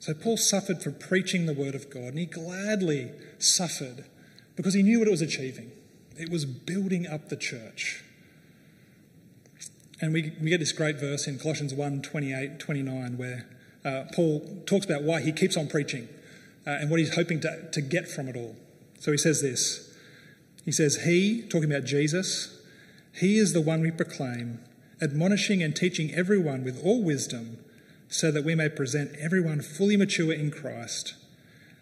So 0.00 0.14
Paul 0.14 0.36
suffered 0.36 0.82
for 0.82 0.90
preaching 0.90 1.46
the 1.46 1.54
word 1.54 1.74
of 1.74 1.88
God, 1.88 2.08
and 2.08 2.18
he 2.18 2.26
gladly 2.26 3.12
suffered 3.38 4.04
because 4.56 4.74
he 4.74 4.82
knew 4.82 4.98
what 4.98 5.08
it 5.08 5.12
was 5.12 5.22
achieving. 5.22 5.70
It 6.18 6.30
was 6.30 6.44
building 6.44 7.06
up 7.06 7.28
the 7.28 7.36
church. 7.36 8.02
And 10.04 10.12
we, 10.12 10.34
we 10.38 10.50
get 10.50 10.60
this 10.60 10.72
great 10.72 11.00
verse 11.00 11.26
in 11.26 11.38
Colossians 11.38 11.72
1 11.72 12.02
28 12.02 12.58
29, 12.58 13.16
where 13.16 13.46
uh, 13.86 14.04
Paul 14.14 14.62
talks 14.66 14.84
about 14.84 15.02
why 15.02 15.22
he 15.22 15.32
keeps 15.32 15.56
on 15.56 15.66
preaching 15.66 16.10
uh, 16.66 16.72
and 16.72 16.90
what 16.90 17.00
he's 17.00 17.14
hoping 17.14 17.40
to, 17.40 17.70
to 17.70 17.80
get 17.80 18.06
from 18.06 18.28
it 18.28 18.36
all. 18.36 18.54
So 19.00 19.12
he 19.12 19.16
says 19.16 19.40
this 19.40 19.96
He 20.66 20.72
says, 20.72 21.04
He, 21.04 21.40
talking 21.40 21.72
about 21.72 21.84
Jesus, 21.84 22.60
He 23.14 23.38
is 23.38 23.54
the 23.54 23.62
one 23.62 23.80
we 23.80 23.90
proclaim, 23.90 24.62
admonishing 25.00 25.62
and 25.62 25.74
teaching 25.74 26.12
everyone 26.14 26.64
with 26.64 26.84
all 26.84 27.02
wisdom, 27.02 27.56
so 28.08 28.30
that 28.30 28.44
we 28.44 28.54
may 28.54 28.68
present 28.68 29.16
everyone 29.18 29.62
fully 29.62 29.96
mature 29.96 30.34
in 30.34 30.50
Christ. 30.50 31.14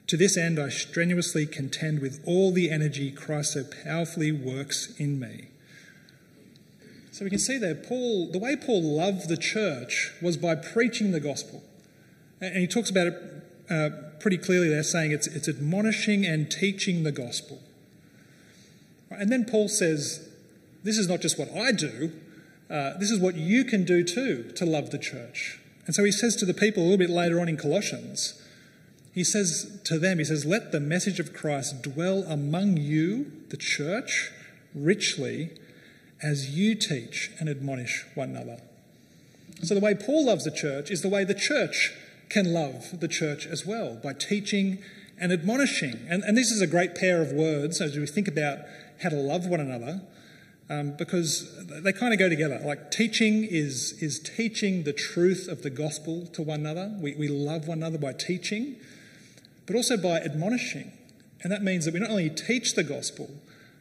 To 0.07 0.17
this 0.17 0.37
end, 0.37 0.61
I 0.61 0.69
strenuously 0.69 1.47
contend 1.47 1.99
with 1.99 2.23
all 2.25 2.53
the 2.53 2.71
energy 2.71 3.11
Christ 3.11 3.55
so 3.55 3.65
powerfully 3.65 4.31
works 4.31 4.95
in 4.97 5.19
me. 5.19 5.49
So 7.13 7.25
we 7.25 7.31
can 7.31 7.39
see 7.39 7.59
there, 7.59 7.75
Paul, 7.75 8.33
the 8.33 8.39
way 8.39 8.57
Paul 8.57 8.83
loved 8.83 9.29
the 9.29 9.37
church 9.37 10.13
was 10.23 10.39
by 10.39 10.55
preaching 10.55 11.13
the 11.13 11.21
gospel. 11.21 11.63
And 12.41 12.57
he 12.57 12.67
talks 12.67 12.89
about 12.89 13.09
it 13.09 13.15
uh, 13.69 13.91
pretty 14.19 14.39
clearly 14.39 14.71
there, 14.71 14.83
saying 14.83 15.13
it's, 15.13 15.27
it's 15.27 15.47
admonishing 15.47 16.25
and 16.25 16.51
teaching 16.51 17.03
the 17.03 17.13
gospel. 17.13 17.61
And 19.11 19.31
then 19.31 19.45
Paul 19.45 19.69
says, 19.69 20.27
This 20.85 20.97
is 20.97 21.07
not 21.07 21.21
just 21.21 21.39
what 21.39 21.55
I 21.55 21.71
do, 21.71 22.13
uh, 22.71 22.97
this 22.97 23.11
is 23.11 23.21
what 23.21 23.35
you 23.35 23.65
can 23.65 23.85
do 23.85 24.03
too 24.03 24.51
to 24.57 24.65
love 24.65 24.89
the 24.91 24.99
church. 24.99 25.61
And 25.85 25.95
so 25.95 26.05
he 26.05 26.13
says 26.13 26.35
to 26.37 26.47
the 26.47 26.55
people 26.55 26.83
a 26.83 26.85
little 26.85 26.99
bit 26.99 27.11
later 27.11 27.41
on 27.41 27.49
in 27.49 27.59
Colossians, 27.59 28.43
he 29.13 29.23
says 29.23 29.83
to 29.85 29.99
them, 29.99 30.19
he 30.19 30.25
says, 30.25 30.47
Let 30.47 30.73
the 30.73 30.81
message 30.81 31.21
of 31.21 31.35
Christ 31.35 31.83
dwell 31.83 32.23
among 32.23 32.79
you, 32.79 33.33
the 33.51 33.59
church, 33.59 34.31
richly 34.75 35.51
as 36.23 36.51
you 36.57 36.75
teach 36.75 37.31
and 37.39 37.49
admonish 37.49 38.05
one 38.15 38.31
another. 38.31 38.61
So 39.63 39.75
the 39.75 39.81
way 39.81 39.95
Paul 39.95 40.27
loves 40.27 40.45
the 40.45 40.51
church 40.51 40.91
is 40.91 41.03
the 41.03 41.09
way 41.09 41.25
the 41.25 41.35
church 41.35 41.93
can 42.29 42.53
love 42.53 43.01
the 43.01 43.09
church 43.09 43.47
as 43.47 43.67
well 43.67 43.99
by 44.03 44.13
teaching 44.13 44.79
and 45.19 45.33
admonishing. 45.33 46.07
And, 46.09 46.25
and 46.25 46.37
this 46.37 46.51
is 46.51 46.61
a 46.61 46.67
great 46.67 46.95
pair 46.95 47.21
of 47.21 47.33
words 47.33 47.81
as 47.81 47.97
we 47.97 48.07
think 48.07 48.29
about 48.29 48.59
how 49.03 49.11
to 49.11 49.17
love 49.17 49.47
one 49.47 49.61
another. 49.61 50.01
Um, 50.71 50.93
because 50.97 51.67
they 51.67 51.93
kind 51.93 52.15
of 52.15 52.19
go 52.19 52.31
together. 52.31 52.59
Like 52.65 52.91
teaching 52.91 53.45
is, 53.45 53.93
is 54.01 54.19
teaching 54.19 54.85
the 54.85 54.93
truth 54.95 55.47
of 55.49 55.63
the 55.63 55.69
gospel 55.69 56.27
to 56.29 56.41
one 56.41 56.61
another. 56.61 56.97
We, 56.99 57.15
we 57.15 57.29
love 57.29 57.69
one 57.69 57.79
another 57.79 57.99
by 57.99 58.15
teaching, 58.15 58.77
but 59.67 59.77
also 59.77 59.99
by 59.99 60.21
admonishing. 60.21 60.93
And 61.43 61.53
that 61.53 61.63
means 61.63 61.85
that 61.85 61.93
we 61.93 62.01
not 62.01 62.09
only 62.09 62.31
teach 62.31 62.75
the 62.75 62.85
gospel, 62.85 63.29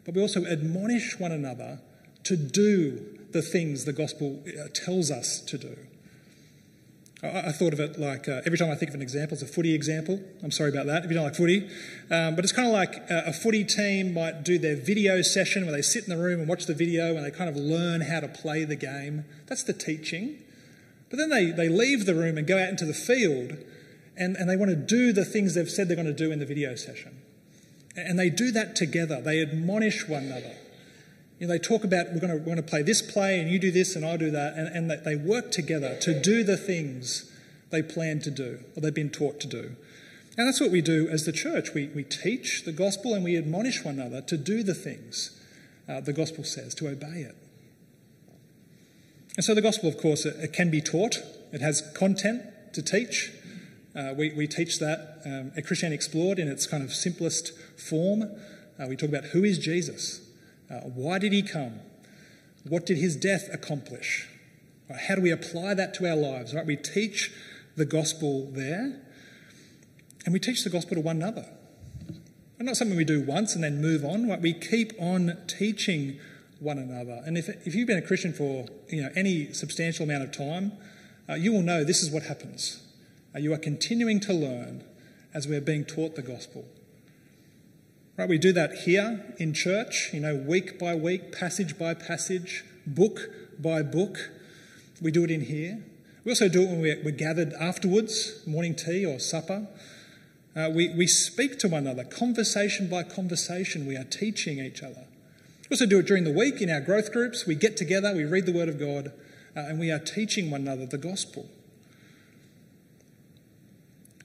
but 0.04 0.16
we 0.16 0.22
also 0.22 0.46
admonish 0.46 1.18
one 1.18 1.32
another 1.32 1.80
to 2.24 2.38
do 2.38 3.18
the 3.32 3.42
things 3.42 3.86
the 3.86 3.94
gospel 3.94 4.44
uh, 4.48 4.68
tells 4.74 5.10
us 5.10 5.42
to 5.42 5.58
do. 5.58 5.78
I, 7.24 7.52
thought 7.52 7.72
of 7.72 7.80
it 7.80 8.00
like 8.00 8.28
uh, 8.28 8.42
every 8.48 8.58
time 8.58 8.72
I 8.72 8.76
think 8.76 8.90
of 8.90 8.96
an 8.96 9.02
example, 9.02 9.36
it's 9.36 9.44
a 9.44 9.48
footy 9.48 9.76
example. 9.76 10.20
I'm 10.44 10.50
sorry 10.50 10.72
about 10.72 10.88
that 10.88 11.04
if 11.04 11.12
you 11.12 11.16
don't 11.16 11.24
like 11.24 11.36
footy. 11.36 11.70
Um, 12.10 12.36
but 12.36 12.44
it's 12.44 12.52
kind 12.52 12.68
of 12.68 12.74
like 12.74 12.96
a, 13.12 13.26
a 13.28 13.34
footy 13.34 13.64
team 13.64 14.16
might 14.16 14.44
do 14.44 14.58
their 14.58 14.76
video 14.76 15.22
session 15.22 15.66
where 15.66 15.72
they 15.72 15.84
sit 15.84 16.04
in 16.04 16.10
the 16.10 16.18
room 16.18 16.40
and 16.40 16.50
watch 16.50 16.66
the 16.66 16.74
video 16.74 17.16
and 17.16 17.24
they 17.24 17.30
kind 17.30 17.48
of 17.48 17.56
learn 17.56 18.02
how 18.02 18.22
to 18.22 18.28
play 18.28 18.64
the 18.64 18.76
game. 18.76 19.26
That's 19.46 19.62
the 19.62 19.74
teaching. 19.74 20.40
But 21.12 21.18
then 21.18 21.30
they, 21.30 21.52
they 21.52 21.70
leave 21.70 22.08
the 22.08 22.16
room 22.16 22.40
and 22.40 22.48
go 22.48 22.58
out 22.58 22.70
into 22.70 22.86
the 22.86 22.94
field 22.94 23.58
and, 24.18 24.36
and 24.36 24.50
they 24.50 24.58
want 24.58 24.72
to 24.72 24.76
do 24.76 25.14
the 25.14 25.26
things 25.26 25.54
they've 25.54 25.70
said 25.70 25.90
they're 25.90 25.96
going 25.96 26.08
to 26.08 26.14
do 26.14 26.32
in 26.32 26.40
the 26.40 26.46
video 26.46 26.74
session. 26.74 27.22
And 27.96 28.18
they 28.18 28.32
do 28.32 28.50
that 28.52 28.76
together. 28.76 29.22
They 29.22 29.42
admonish 29.42 30.08
one 30.08 30.24
another. 30.24 30.56
You 31.42 31.48
know, 31.48 31.54
they 31.54 31.60
talk 31.60 31.84
about 31.84 32.14
we're 32.14 32.20
going, 32.20 32.30
to, 32.30 32.38
we're 32.38 32.46
going 32.46 32.58
to 32.58 32.62
play 32.62 32.84
this 32.84 33.02
play 33.02 33.40
and 33.40 33.50
you 33.50 33.58
do 33.58 33.72
this 33.72 33.96
and 33.96 34.06
I'll 34.06 34.16
do 34.16 34.30
that. 34.30 34.54
And, 34.54 34.68
and 34.68 35.04
they 35.04 35.16
work 35.16 35.50
together 35.50 35.98
to 36.02 36.22
do 36.22 36.44
the 36.44 36.56
things 36.56 37.36
they 37.72 37.82
plan 37.82 38.20
to 38.20 38.30
do 38.30 38.60
or 38.76 38.82
they've 38.82 38.94
been 38.94 39.10
taught 39.10 39.40
to 39.40 39.48
do. 39.48 39.76
And 40.38 40.48
that's 40.48 40.62
what 40.62 40.70
we 40.70 40.82
do 40.82 41.10
as 41.10 41.26
the 41.26 41.32
church. 41.32 41.74
We, 41.74 41.88
we 41.88 42.04
teach 42.04 42.64
the 42.64 42.72
gospel 42.72 43.16
and 43.16 43.24
we 43.24 43.36
admonish 43.36 43.84
one 43.84 44.00
another 44.00 44.22
to 44.22 44.38
do 44.38 44.62
the 44.62 44.76
things 44.76 45.42
uh, 45.90 46.00
the 46.00 46.14
gospel 46.14 46.44
says, 46.44 46.76
to 46.76 46.88
obey 46.88 47.22
it. 47.22 47.36
And 49.36 49.44
so 49.44 49.56
the 49.56 49.64
gospel, 49.64 49.90
of 49.90 49.98
course, 49.98 50.28
it, 50.28 50.36
it 50.44 50.54
can 50.54 50.70
be 50.70 50.80
taught, 50.80 51.16
it 51.52 51.62
has 51.62 51.82
content 51.96 52.44
to 52.74 52.84
teach. 52.84 53.32
Uh, 53.96 54.14
we, 54.16 54.32
we 54.34 54.46
teach 54.46 54.78
that 54.78 55.22
um, 55.26 55.52
at 55.58 55.66
Christianity 55.66 55.96
Explored 55.96 56.38
in 56.38 56.48
its 56.48 56.68
kind 56.68 56.84
of 56.84 56.94
simplest 56.94 57.52
form. 57.80 58.30
Uh, 58.80 58.86
we 58.88 58.96
talk 58.96 59.10
about 59.10 59.26
who 59.26 59.44
is 59.44 59.58
Jesus? 59.58 60.28
Uh, 60.72 60.76
why 60.82 61.20
did 61.20 61.34
he 61.34 61.42
come? 61.42 61.80
What 62.68 62.86
did 62.86 62.98
his 62.98 63.16
death 63.16 63.50
accomplish? 63.52 64.28
Right, 64.90 65.00
how 65.00 65.16
do 65.16 65.22
we 65.22 65.32
apply 65.32 65.74
that 65.74 65.94
to 65.96 66.08
our 66.08 66.16
lives? 66.16 66.54
Right? 66.54 66.66
We 66.66 66.78
teach 66.78 67.32
the 67.76 67.86
gospel 67.86 68.50
there, 68.52 69.02
and 70.26 70.34
we 70.34 70.40
teach 70.40 70.64
the 70.64 70.70
gospel 70.70 70.96
to 70.96 71.02
one 71.02 71.18
another. 71.18 71.46
And 72.58 72.68
not 72.68 72.78
something 72.78 72.96
we 72.96 73.06
do 73.06 73.22
once 73.22 73.56
and 73.56 73.64
then 73.64 73.82
move 73.82 74.06
on. 74.06 74.30
Right? 74.30 74.40
We 74.40 74.54
keep 74.54 74.94
on 75.00 75.38
teaching 75.48 76.20
one 76.60 76.78
another. 76.78 77.22
And 77.26 77.38
if, 77.38 77.50
if 77.66 77.74
you've 77.74 77.88
been 77.88 77.98
a 77.98 78.04
Christian 78.04 78.34
for 78.34 78.68
you 78.88 79.02
know, 79.02 79.10
any 79.16 79.52
substantial 79.52 80.06
amount 80.06 80.24
of 80.24 80.32
time, 80.32 80.74
uh, 81.28 81.34
you 81.34 81.52
will 81.52 81.64
know 81.64 81.84
this 81.84 82.04
is 82.04 82.12
what 82.12 82.24
happens. 82.24 82.84
Uh, 83.36 83.40
you 83.40 83.52
are 83.52 83.58
continuing 83.58 84.20
to 84.20 84.34
learn 84.34 84.84
as 85.34 85.48
we're 85.48 85.62
being 85.62 85.84
taught 85.84 86.16
the 86.16 86.22
gospel. 86.22 86.66
Right, 88.18 88.28
we 88.28 88.38
do 88.38 88.52
that 88.52 88.80
here 88.80 89.24
in 89.38 89.54
church, 89.54 90.10
you 90.12 90.20
know, 90.20 90.36
week 90.36 90.78
by 90.78 90.96
week, 90.96 91.32
passage 91.32 91.80
by 91.80 91.94
passage, 91.94 92.66
book 92.86 93.30
by 93.58 93.84
book. 93.84 94.30
We 95.02 95.12
do 95.12 95.24
it 95.24 95.32
in 95.32 95.42
here. 95.42 95.82
We 96.26 96.34
also 96.34 96.50
do 96.50 96.64
it 96.64 96.70
when 96.70 96.82
we're, 96.82 97.12
gathered 97.12 97.54
afterwards, 97.54 98.46
morning 98.46 98.76
tea 98.76 99.06
or 99.06 99.18
supper. 99.18 99.66
Uh, 100.54 100.70
we, 100.76 100.90
we 100.90 101.08
speak 101.08 101.58
to 101.60 101.70
one 101.70 101.88
another, 101.88 102.04
conversation 102.04 102.90
by 102.90 103.04
conversation, 103.04 103.88
we 103.88 103.96
are 103.96 104.04
teaching 104.04 104.60
each 104.60 104.84
other. 104.84 105.06
We 105.70 105.76
also 105.76 105.86
do 105.86 106.00
it 106.00 106.06
during 106.06 106.26
the 106.26 106.34
week 106.34 106.62
in 106.62 106.70
our 106.70 106.82
growth 106.82 107.14
groups. 107.14 107.48
We 107.48 107.56
get 107.56 107.78
together, 107.78 108.14
we 108.14 108.26
read 108.26 108.46
the 108.46 108.52
Word 108.52 108.68
of 108.68 108.78
God, 108.78 109.14
uh, 109.56 109.62
and 109.62 109.80
we 109.80 109.90
are 109.90 110.00
teaching 110.00 110.52
one 110.52 110.62
another 110.62 110.86
the 110.86 110.98
gospel. 110.98 111.50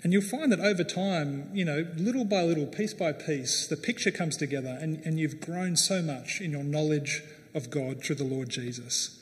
And 0.07 0.13
you'll 0.13 0.23
find 0.23 0.53
that 0.53 0.61
over 0.61 0.85
time, 0.85 1.51
you 1.53 1.65
know, 1.65 1.85
little 1.97 2.25
by 2.25 2.45
little, 2.45 2.65
piece 2.65 2.95
by 2.95 3.11
piece, 3.11 3.67
the 3.67 3.77
picture 3.77 4.13
comes 4.13 4.37
together 4.37 4.79
and, 4.81 5.05
and 5.05 5.19
you've 5.19 5.41
grown 5.41 5.75
so 5.75 6.01
much 6.01 6.41
in 6.41 6.53
your 6.53 6.63
knowledge 6.63 7.25
of 7.55 7.71
God 7.71 8.05
through 8.05 8.15
the 8.15 8.23
Lord 8.23 8.49
Jesus. 8.49 9.19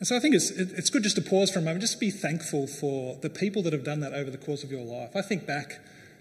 And 0.00 0.08
so 0.08 0.16
I 0.16 0.18
think 0.18 0.34
it's, 0.34 0.50
it's 0.50 0.90
good 0.90 1.04
just 1.04 1.14
to 1.14 1.22
pause 1.22 1.52
for 1.52 1.60
a 1.60 1.62
moment, 1.62 1.82
just 1.82 2.00
be 2.00 2.10
thankful 2.10 2.66
for 2.66 3.18
the 3.22 3.30
people 3.30 3.62
that 3.62 3.72
have 3.72 3.84
done 3.84 4.00
that 4.00 4.12
over 4.12 4.32
the 4.32 4.36
course 4.36 4.64
of 4.64 4.72
your 4.72 4.84
life. 4.84 5.14
I 5.14 5.22
think 5.22 5.46
back, 5.46 5.78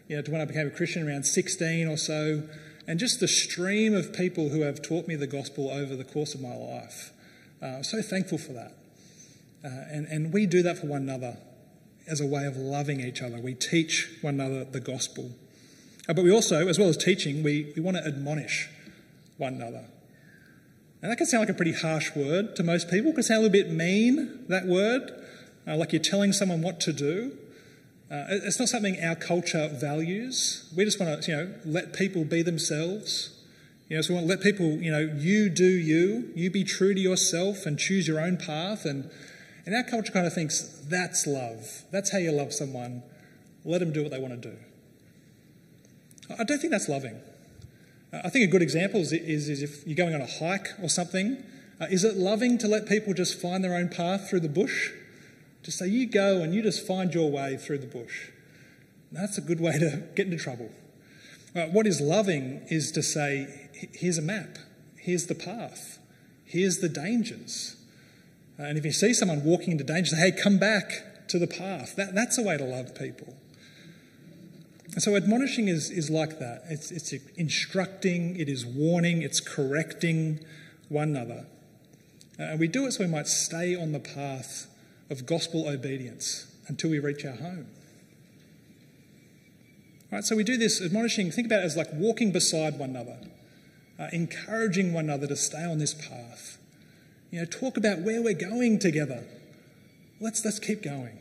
you 0.07 0.15
know, 0.15 0.21
to 0.21 0.29
when 0.29 0.39
I 0.39 0.45
became 0.45 0.67
a 0.67 0.69
Christian 0.69 1.07
around 1.07 1.23
16 1.23 1.87
or 1.87 1.97
so, 1.97 2.43
and 2.85 2.99
just 2.99 3.19
the 3.19 3.27
stream 3.27 3.95
of 3.95 4.13
people 4.13 4.49
who 4.49 4.61
have 4.61 4.83
taught 4.83 5.07
me 5.07 5.15
the 5.15 5.25
gospel 5.25 5.71
over 5.71 5.95
the 5.95 6.03
course 6.03 6.35
of 6.35 6.41
my 6.41 6.55
life. 6.55 7.11
Uh, 7.59 7.77
I'm 7.77 7.83
so 7.83 8.03
thankful 8.03 8.37
for 8.37 8.53
that. 8.53 8.73
Uh, 9.65 9.69
and, 9.91 10.05
and 10.05 10.31
we 10.31 10.45
do 10.45 10.61
that 10.61 10.77
for 10.77 10.85
one 10.85 11.01
another 11.01 11.37
as 12.09 12.19
a 12.21 12.25
way 12.25 12.45
of 12.45 12.57
loving 12.57 12.99
each 12.99 13.21
other. 13.21 13.39
We 13.39 13.53
teach 13.53 14.09
one 14.21 14.39
another 14.39 14.65
the 14.65 14.79
gospel. 14.79 15.31
Uh, 16.07 16.13
but 16.13 16.23
we 16.23 16.31
also, 16.31 16.67
as 16.67 16.79
well 16.79 16.89
as 16.89 16.97
teaching, 16.97 17.43
we, 17.43 17.71
we 17.75 17.81
want 17.81 17.97
to 17.97 18.05
admonish 18.05 18.69
one 19.37 19.53
another. 19.53 19.85
And 21.01 21.11
that 21.11 21.17
can 21.17 21.27
sound 21.27 21.41
like 21.41 21.49
a 21.49 21.53
pretty 21.53 21.73
harsh 21.73 22.15
word 22.15 22.55
to 22.57 22.63
most 22.63 22.89
people. 22.89 23.11
It 23.11 23.13
can 23.13 23.23
sound 23.23 23.39
a 23.39 23.41
little 23.43 23.53
bit 23.53 23.71
mean, 23.71 24.45
that 24.49 24.65
word, 24.65 25.11
uh, 25.67 25.77
like 25.77 25.93
you're 25.93 26.01
telling 26.01 26.33
someone 26.33 26.61
what 26.61 26.79
to 26.81 26.93
do. 26.93 27.37
Uh, 28.11 28.25
it's 28.29 28.59
not 28.59 28.67
something 28.67 29.01
our 29.03 29.15
culture 29.15 29.69
values. 29.69 30.67
We 30.75 30.83
just 30.83 30.99
want 30.99 31.21
to, 31.21 31.31
you 31.31 31.37
know, 31.37 31.53
let 31.63 31.93
people 31.93 32.25
be 32.25 32.41
themselves. 32.41 33.39
You 33.87 33.97
know, 33.97 34.01
so 34.01 34.13
we 34.13 34.15
want 34.15 34.27
to 34.27 34.35
let 34.35 34.43
people, 34.43 34.65
you 34.81 34.91
know, 34.91 35.13
you 35.15 35.49
do 35.49 35.67
you, 35.67 36.31
you 36.35 36.49
be 36.49 36.63
true 36.63 36.93
to 36.93 36.99
yourself 36.99 37.65
and 37.65 37.77
choose 37.77 38.07
your 38.07 38.19
own 38.19 38.37
path 38.37 38.83
and 38.85 39.09
and 39.69 39.75
our 39.75 39.83
culture 39.83 40.11
kind 40.11 40.25
of 40.25 40.33
thinks 40.33 40.63
that's 40.87 41.27
love. 41.27 41.83
That's 41.91 42.11
how 42.11 42.17
you 42.17 42.31
love 42.31 42.51
someone. 42.53 43.03
Let 43.63 43.81
them 43.81 43.93
do 43.93 44.01
what 44.01 44.09
they 44.09 44.17
want 44.17 44.41
to 44.41 44.49
do. 44.49 44.57
I 46.39 46.43
don't 46.43 46.57
think 46.57 46.71
that's 46.71 46.89
loving. 46.89 47.21
I 48.11 48.29
think 48.29 48.45
a 48.45 48.51
good 48.51 48.63
example 48.63 48.99
is, 48.99 49.13
is, 49.13 49.47
is 49.47 49.61
if 49.61 49.85
you're 49.85 49.95
going 49.95 50.15
on 50.15 50.21
a 50.21 50.25
hike 50.25 50.69
or 50.81 50.89
something. 50.89 51.43
Uh, 51.79 51.85
is 51.91 52.03
it 52.03 52.17
loving 52.17 52.57
to 52.57 52.67
let 52.67 52.87
people 52.87 53.13
just 53.13 53.39
find 53.39 53.63
their 53.63 53.75
own 53.75 53.89
path 53.89 54.27
through 54.27 54.39
the 54.39 54.49
bush? 54.49 54.89
Just 55.61 55.77
say, 55.77 55.87
you 55.87 56.07
go 56.07 56.41
and 56.41 56.51
you 56.51 56.63
just 56.63 56.87
find 56.87 57.13
your 57.13 57.29
way 57.29 57.55
through 57.55 57.77
the 57.77 57.85
bush. 57.85 58.29
That's 59.11 59.37
a 59.37 59.41
good 59.41 59.61
way 59.61 59.77
to 59.77 60.01
get 60.15 60.25
into 60.25 60.39
trouble. 60.39 60.71
Uh, 61.55 61.67
what 61.67 61.85
is 61.85 62.01
loving 62.01 62.65
is 62.71 62.91
to 62.93 63.03
say, 63.03 63.69
here's 63.93 64.17
a 64.17 64.23
map, 64.23 64.57
here's 64.95 65.27
the 65.27 65.35
path, 65.35 65.99
here's 66.43 66.79
the 66.79 66.89
dangers. 66.89 67.75
And 68.59 68.77
if 68.77 68.85
you 68.85 68.91
see 68.91 69.13
someone 69.13 69.43
walking 69.43 69.71
into 69.71 69.85
danger, 69.85 70.11
say, 70.15 70.17
hey, 70.17 70.31
come 70.31 70.57
back 70.57 71.27
to 71.29 71.39
the 71.39 71.47
path. 71.47 71.95
That, 71.95 72.13
that's 72.13 72.37
a 72.37 72.43
way 72.43 72.57
to 72.57 72.65
love 72.65 72.93
people. 72.93 73.33
And 74.93 75.01
so 75.01 75.15
admonishing 75.15 75.69
is, 75.69 75.89
is 75.89 76.09
like 76.09 76.39
that 76.39 76.63
it's, 76.69 76.91
it's 76.91 77.13
instructing, 77.37 78.35
it 78.35 78.49
is 78.49 78.65
warning, 78.65 79.21
it's 79.21 79.39
correcting 79.39 80.43
one 80.89 81.15
another. 81.15 81.45
And 82.37 82.59
we 82.59 82.67
do 82.67 82.85
it 82.85 82.93
so 82.93 83.05
we 83.05 83.09
might 83.09 83.27
stay 83.27 83.75
on 83.75 83.91
the 83.91 83.99
path 83.99 84.67
of 85.09 85.25
gospel 85.25 85.67
obedience 85.67 86.53
until 86.67 86.89
we 86.89 86.99
reach 86.99 87.25
our 87.25 87.35
home. 87.35 87.67
Right, 90.11 90.23
so 90.23 90.35
we 90.35 90.43
do 90.43 90.57
this 90.57 90.81
admonishing, 90.81 91.31
think 91.31 91.47
about 91.47 91.61
it 91.61 91.65
as 91.65 91.77
like 91.77 91.93
walking 91.93 92.31
beside 92.31 92.79
one 92.79 92.89
another, 92.89 93.19
uh, 93.99 94.07
encouraging 94.11 94.91
one 94.91 95.05
another 95.05 95.27
to 95.27 95.35
stay 95.35 95.63
on 95.63 95.77
this 95.77 95.93
path. 95.93 96.58
You 97.31 97.39
know, 97.39 97.45
talk 97.45 97.77
about 97.77 97.99
where 97.99 98.21
we're 98.21 98.33
going 98.33 98.79
together. 98.79 99.23
Let's, 100.19 100.43
let's 100.43 100.59
keep 100.59 100.81
going. 100.81 101.19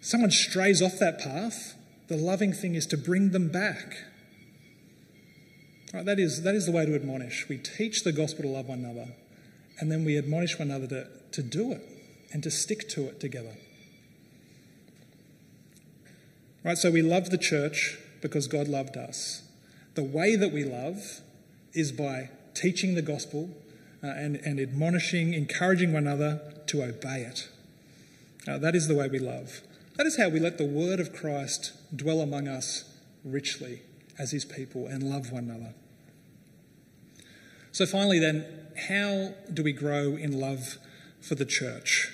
Someone 0.00 0.30
strays 0.30 0.82
off 0.82 0.98
that 0.98 1.18
path, 1.18 1.74
the 2.08 2.16
loving 2.16 2.52
thing 2.52 2.74
is 2.74 2.86
to 2.88 2.96
bring 2.96 3.30
them 3.30 3.48
back. 3.48 3.96
Right, 5.92 6.04
that, 6.04 6.18
is, 6.18 6.42
that 6.42 6.54
is 6.54 6.66
the 6.66 6.72
way 6.72 6.86
to 6.86 6.94
admonish. 6.94 7.48
We 7.48 7.58
teach 7.58 8.02
the 8.02 8.12
gospel 8.12 8.42
to 8.42 8.48
love 8.48 8.66
one 8.66 8.80
another, 8.84 9.12
and 9.78 9.92
then 9.92 10.04
we 10.04 10.16
admonish 10.16 10.58
one 10.58 10.70
another 10.70 10.86
to, 10.88 11.06
to 11.32 11.42
do 11.42 11.72
it 11.72 11.82
and 12.32 12.42
to 12.42 12.50
stick 12.50 12.88
to 12.90 13.02
it 13.02 13.20
together. 13.20 13.56
Right, 16.64 16.78
so 16.78 16.90
we 16.90 17.02
love 17.02 17.30
the 17.30 17.38
church 17.38 17.98
because 18.20 18.46
God 18.46 18.68
loved 18.68 18.96
us. 18.96 19.42
The 19.94 20.04
way 20.04 20.36
that 20.36 20.52
we 20.52 20.64
love 20.64 21.20
is 21.74 21.92
by 21.92 22.30
teaching 22.54 22.94
the 22.94 23.02
gospel 23.02 23.50
uh, 24.02 24.08
and, 24.08 24.36
and 24.36 24.58
admonishing, 24.58 25.34
encouraging 25.34 25.92
one 25.92 26.06
another 26.06 26.40
to 26.66 26.82
obey 26.82 27.22
it. 27.22 27.48
Uh, 28.48 28.58
that 28.58 28.74
is 28.74 28.88
the 28.88 28.94
way 28.94 29.08
we 29.08 29.18
love. 29.18 29.60
That 29.96 30.06
is 30.06 30.16
how 30.16 30.28
we 30.28 30.40
let 30.40 30.58
the 30.58 30.66
word 30.66 30.98
of 31.00 31.12
Christ 31.12 31.72
dwell 31.94 32.20
among 32.20 32.48
us 32.48 32.84
richly 33.24 33.82
as 34.18 34.32
his 34.32 34.44
people 34.44 34.86
and 34.86 35.02
love 35.02 35.30
one 35.30 35.48
another. 35.48 35.74
So, 37.70 37.86
finally, 37.86 38.18
then, 38.18 38.44
how 38.88 39.34
do 39.52 39.62
we 39.62 39.72
grow 39.72 40.16
in 40.16 40.38
love 40.38 40.78
for 41.20 41.34
the 41.34 41.44
church? 41.44 42.12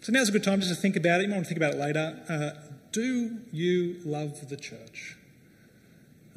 So, 0.00 0.12
now's 0.12 0.28
a 0.28 0.32
good 0.32 0.44
time 0.44 0.60
just 0.60 0.74
to 0.74 0.80
think 0.80 0.96
about 0.96 1.20
it. 1.20 1.24
You 1.24 1.28
might 1.28 1.36
want 1.36 1.46
to 1.46 1.54
think 1.54 1.58
about 1.58 1.74
it 1.74 1.80
later. 1.80 2.20
Uh, 2.28 2.50
do 2.92 3.38
you 3.52 4.00
love 4.04 4.48
the 4.48 4.56
church? 4.56 5.16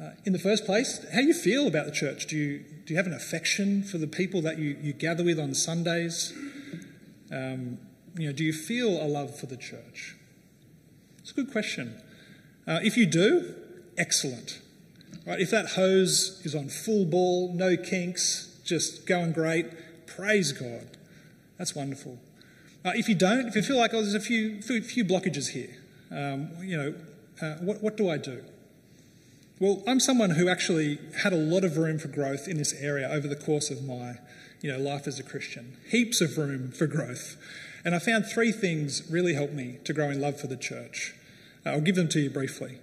Uh, 0.04 0.10
in 0.26 0.32
the 0.34 0.38
first 0.38 0.66
place, 0.66 1.02
how 1.14 1.20
do 1.20 1.26
you 1.26 1.32
feel 1.32 1.66
about 1.66 1.86
the 1.86 1.92
church? 1.92 2.26
Do 2.26 2.36
you, 2.36 2.58
do 2.84 2.92
you 2.92 2.96
have 2.96 3.06
an 3.06 3.14
affection 3.14 3.82
for 3.82 3.96
the 3.96 4.06
people 4.06 4.42
that 4.42 4.58
you, 4.58 4.76
you 4.82 4.92
gather 4.92 5.24
with 5.24 5.38
on 5.38 5.54
Sundays? 5.54 6.34
Um, 7.32 7.78
you 8.18 8.26
know, 8.26 8.32
do 8.32 8.44
you 8.44 8.52
feel 8.52 9.02
a 9.02 9.08
love 9.08 9.38
for 9.38 9.46
the 9.46 9.56
church? 9.56 10.16
It's 11.20 11.30
a 11.30 11.34
good 11.34 11.50
question. 11.50 12.02
Uh, 12.66 12.80
if 12.82 12.98
you 12.98 13.06
do, 13.06 13.54
excellent. 13.96 14.60
Right? 15.26 15.40
If 15.40 15.50
that 15.52 15.70
hose 15.70 16.42
is 16.44 16.54
on 16.54 16.68
full 16.68 17.06
ball, 17.06 17.54
no 17.54 17.76
kinks, 17.76 18.58
just 18.62 19.06
going 19.06 19.32
great, 19.32 20.06
praise 20.06 20.52
God. 20.52 20.98
That's 21.56 21.74
wonderful. 21.74 22.18
Uh, 22.84 22.92
if 22.94 23.08
you 23.08 23.14
don't, 23.14 23.46
if 23.46 23.56
you 23.56 23.62
feel 23.62 23.78
like 23.78 23.94
oh, 23.94 24.02
there's 24.02 24.14
a 24.14 24.20
few, 24.20 24.60
few, 24.60 24.82
few 24.82 25.04
blockages 25.04 25.50
here, 25.50 25.78
um, 26.10 26.50
you 26.60 26.76
know, 26.76 26.94
uh, 27.40 27.54
what, 27.60 27.82
what 27.82 27.96
do 27.96 28.10
I 28.10 28.18
do? 28.18 28.44
Well, 29.64 29.82
I'm 29.86 29.98
someone 29.98 30.32
who 30.32 30.50
actually 30.50 30.98
had 31.22 31.32
a 31.32 31.38
lot 31.38 31.64
of 31.64 31.78
room 31.78 31.98
for 31.98 32.08
growth 32.08 32.48
in 32.48 32.58
this 32.58 32.74
area 32.74 33.08
over 33.08 33.26
the 33.26 33.34
course 33.34 33.70
of 33.70 33.82
my 33.82 34.16
you 34.60 34.70
know, 34.70 34.78
life 34.78 35.06
as 35.06 35.18
a 35.18 35.22
Christian. 35.22 35.78
Heaps 35.88 36.20
of 36.20 36.36
room 36.36 36.70
for 36.70 36.86
growth. 36.86 37.38
And 37.82 37.94
I 37.94 37.98
found 37.98 38.26
three 38.26 38.52
things 38.52 39.10
really 39.10 39.32
helped 39.32 39.54
me 39.54 39.78
to 39.84 39.94
grow 39.94 40.10
in 40.10 40.20
love 40.20 40.38
for 40.38 40.48
the 40.48 40.58
church. 40.58 41.14
Uh, 41.64 41.70
I'll 41.70 41.80
give 41.80 41.96
them 41.96 42.10
to 42.10 42.20
you 42.20 42.28
briefly. 42.28 42.76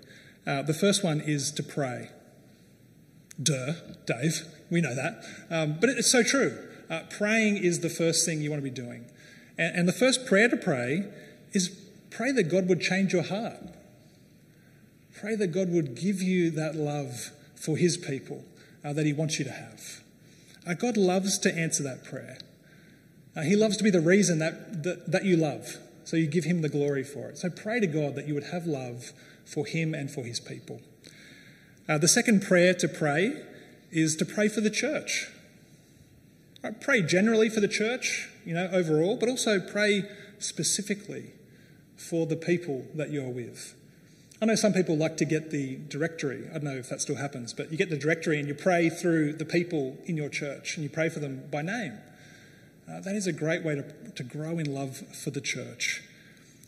Uh, 0.48 0.64
the 0.64 0.74
first 0.74 1.04
one 1.04 1.22
is 1.22 1.52
to 1.52 1.62
pray. 1.62 2.10
Duh, 3.40 3.74
Dave, 4.08 4.42
we 4.72 4.82
know 4.82 4.96
that. 4.96 5.24
Um, 5.52 5.78
but 5.80 5.88
it's 5.92 6.12
so 6.12 6.24
true. 6.24 6.58
Uh, 6.90 7.02
praying 7.12 7.58
is 7.58 7.82
the 7.82 7.92
first 7.92 8.26
thing 8.26 8.42
you 8.42 8.50
want 8.50 8.64
to 8.64 8.68
be 8.68 8.76
doing. 8.76 9.06
And, 9.56 9.76
and 9.76 9.88
the 9.88 9.94
first 9.94 10.26
prayer 10.26 10.50
to 10.50 10.58
pray 10.58 11.04
is 11.54 11.80
pray 12.10 12.32
that 12.32 12.46
God 12.46 12.68
would 12.68 12.82
change 12.82 13.14
your 13.14 13.22
heart. 13.22 13.60
Pray 15.22 15.36
that 15.36 15.52
God 15.52 15.70
would 15.70 15.94
give 15.94 16.20
you 16.20 16.50
that 16.52 16.76
love 16.76 17.30
for 17.56 17.78
His 17.78 17.96
people 17.96 18.44
uh, 18.84 18.92
that 18.94 19.06
He 19.06 19.14
wants 19.14 19.38
you 19.38 19.46
to 19.46 19.52
have. 19.52 20.02
Uh, 20.68 20.74
God 20.74 20.98
loves 20.98 21.38
to 21.40 21.56
answer 21.56 21.84
that 21.84 22.04
prayer. 22.04 22.40
Uh, 23.36 23.42
he 23.42 23.56
loves 23.56 23.78
to 23.78 23.84
be 23.84 23.92
the 23.92 24.02
reason 24.02 24.40
that, 24.40 24.82
that, 24.82 25.12
that 25.12 25.24
you 25.24 25.38
love. 25.38 25.78
So 26.06 26.18
you 26.18 26.26
give 26.26 26.46
Him 26.46 26.64
the 26.64 26.70
glory 26.70 27.04
for 27.04 27.30
it. 27.30 27.38
So 27.38 27.52
pray 27.52 27.80
to 27.80 27.86
God 27.86 28.16
that 28.16 28.28
you 28.28 28.34
would 28.34 28.46
have 28.46 28.66
love 28.66 29.14
for 29.46 29.68
Him 29.68 29.94
and 29.94 30.10
for 30.10 30.24
His 30.24 30.40
people. 30.40 30.82
Uh, 31.88 32.00
the 32.00 32.08
second 32.08 32.42
prayer 32.42 32.74
to 32.74 32.88
pray 32.88 33.44
is 33.92 34.16
to 34.16 34.26
pray 34.26 34.48
for 34.48 34.62
the 34.62 34.72
church. 34.72 35.28
Right, 36.64 36.82
pray 36.82 37.04
generally 37.04 37.50
for 37.50 37.60
the 37.60 37.68
church, 37.68 38.28
you 38.44 38.56
know, 38.56 38.70
overall, 38.74 39.18
but 39.18 39.30
also 39.30 39.60
pray 39.60 40.04
specifically 40.40 41.32
for 41.96 42.26
the 42.26 42.36
people 42.36 42.88
that 42.96 43.12
you're 43.12 43.30
with. 43.30 43.76
I 44.42 44.46
know 44.48 44.56
some 44.56 44.74
people 44.74 44.98
like 44.98 45.18
to 45.18 45.26
get 45.26 45.52
the 45.52 45.78
directory. 45.88 46.48
I 46.50 46.54
don't 46.54 46.64
know 46.64 46.78
if 46.78 46.90
that 46.90 47.00
still 47.00 47.18
happens, 47.18 47.54
but 47.54 47.72
you 47.72 47.78
get 47.78 47.92
the 47.92 47.98
directory 47.98 48.40
and 48.40 48.48
you 48.48 48.56
pray 48.56 48.90
through 48.90 49.34
the 49.34 49.46
people 49.46 50.00
in 50.06 50.18
your 50.18 50.30
church 50.30 50.76
and 50.76 50.84
you 50.84 50.90
pray 50.90 51.10
for 51.10 51.20
them 51.20 51.44
by 51.52 51.62
name. 51.62 52.00
Uh, 52.90 53.02
that 53.02 53.16
is 53.16 53.28
a 53.28 53.34
great 53.34 53.64
way 53.64 53.76
to, 53.76 53.84
to 54.16 54.24
grow 54.24 54.58
in 54.58 54.74
love 54.74 54.98
for 54.98 55.30
the 55.30 55.42
church. 55.42 56.04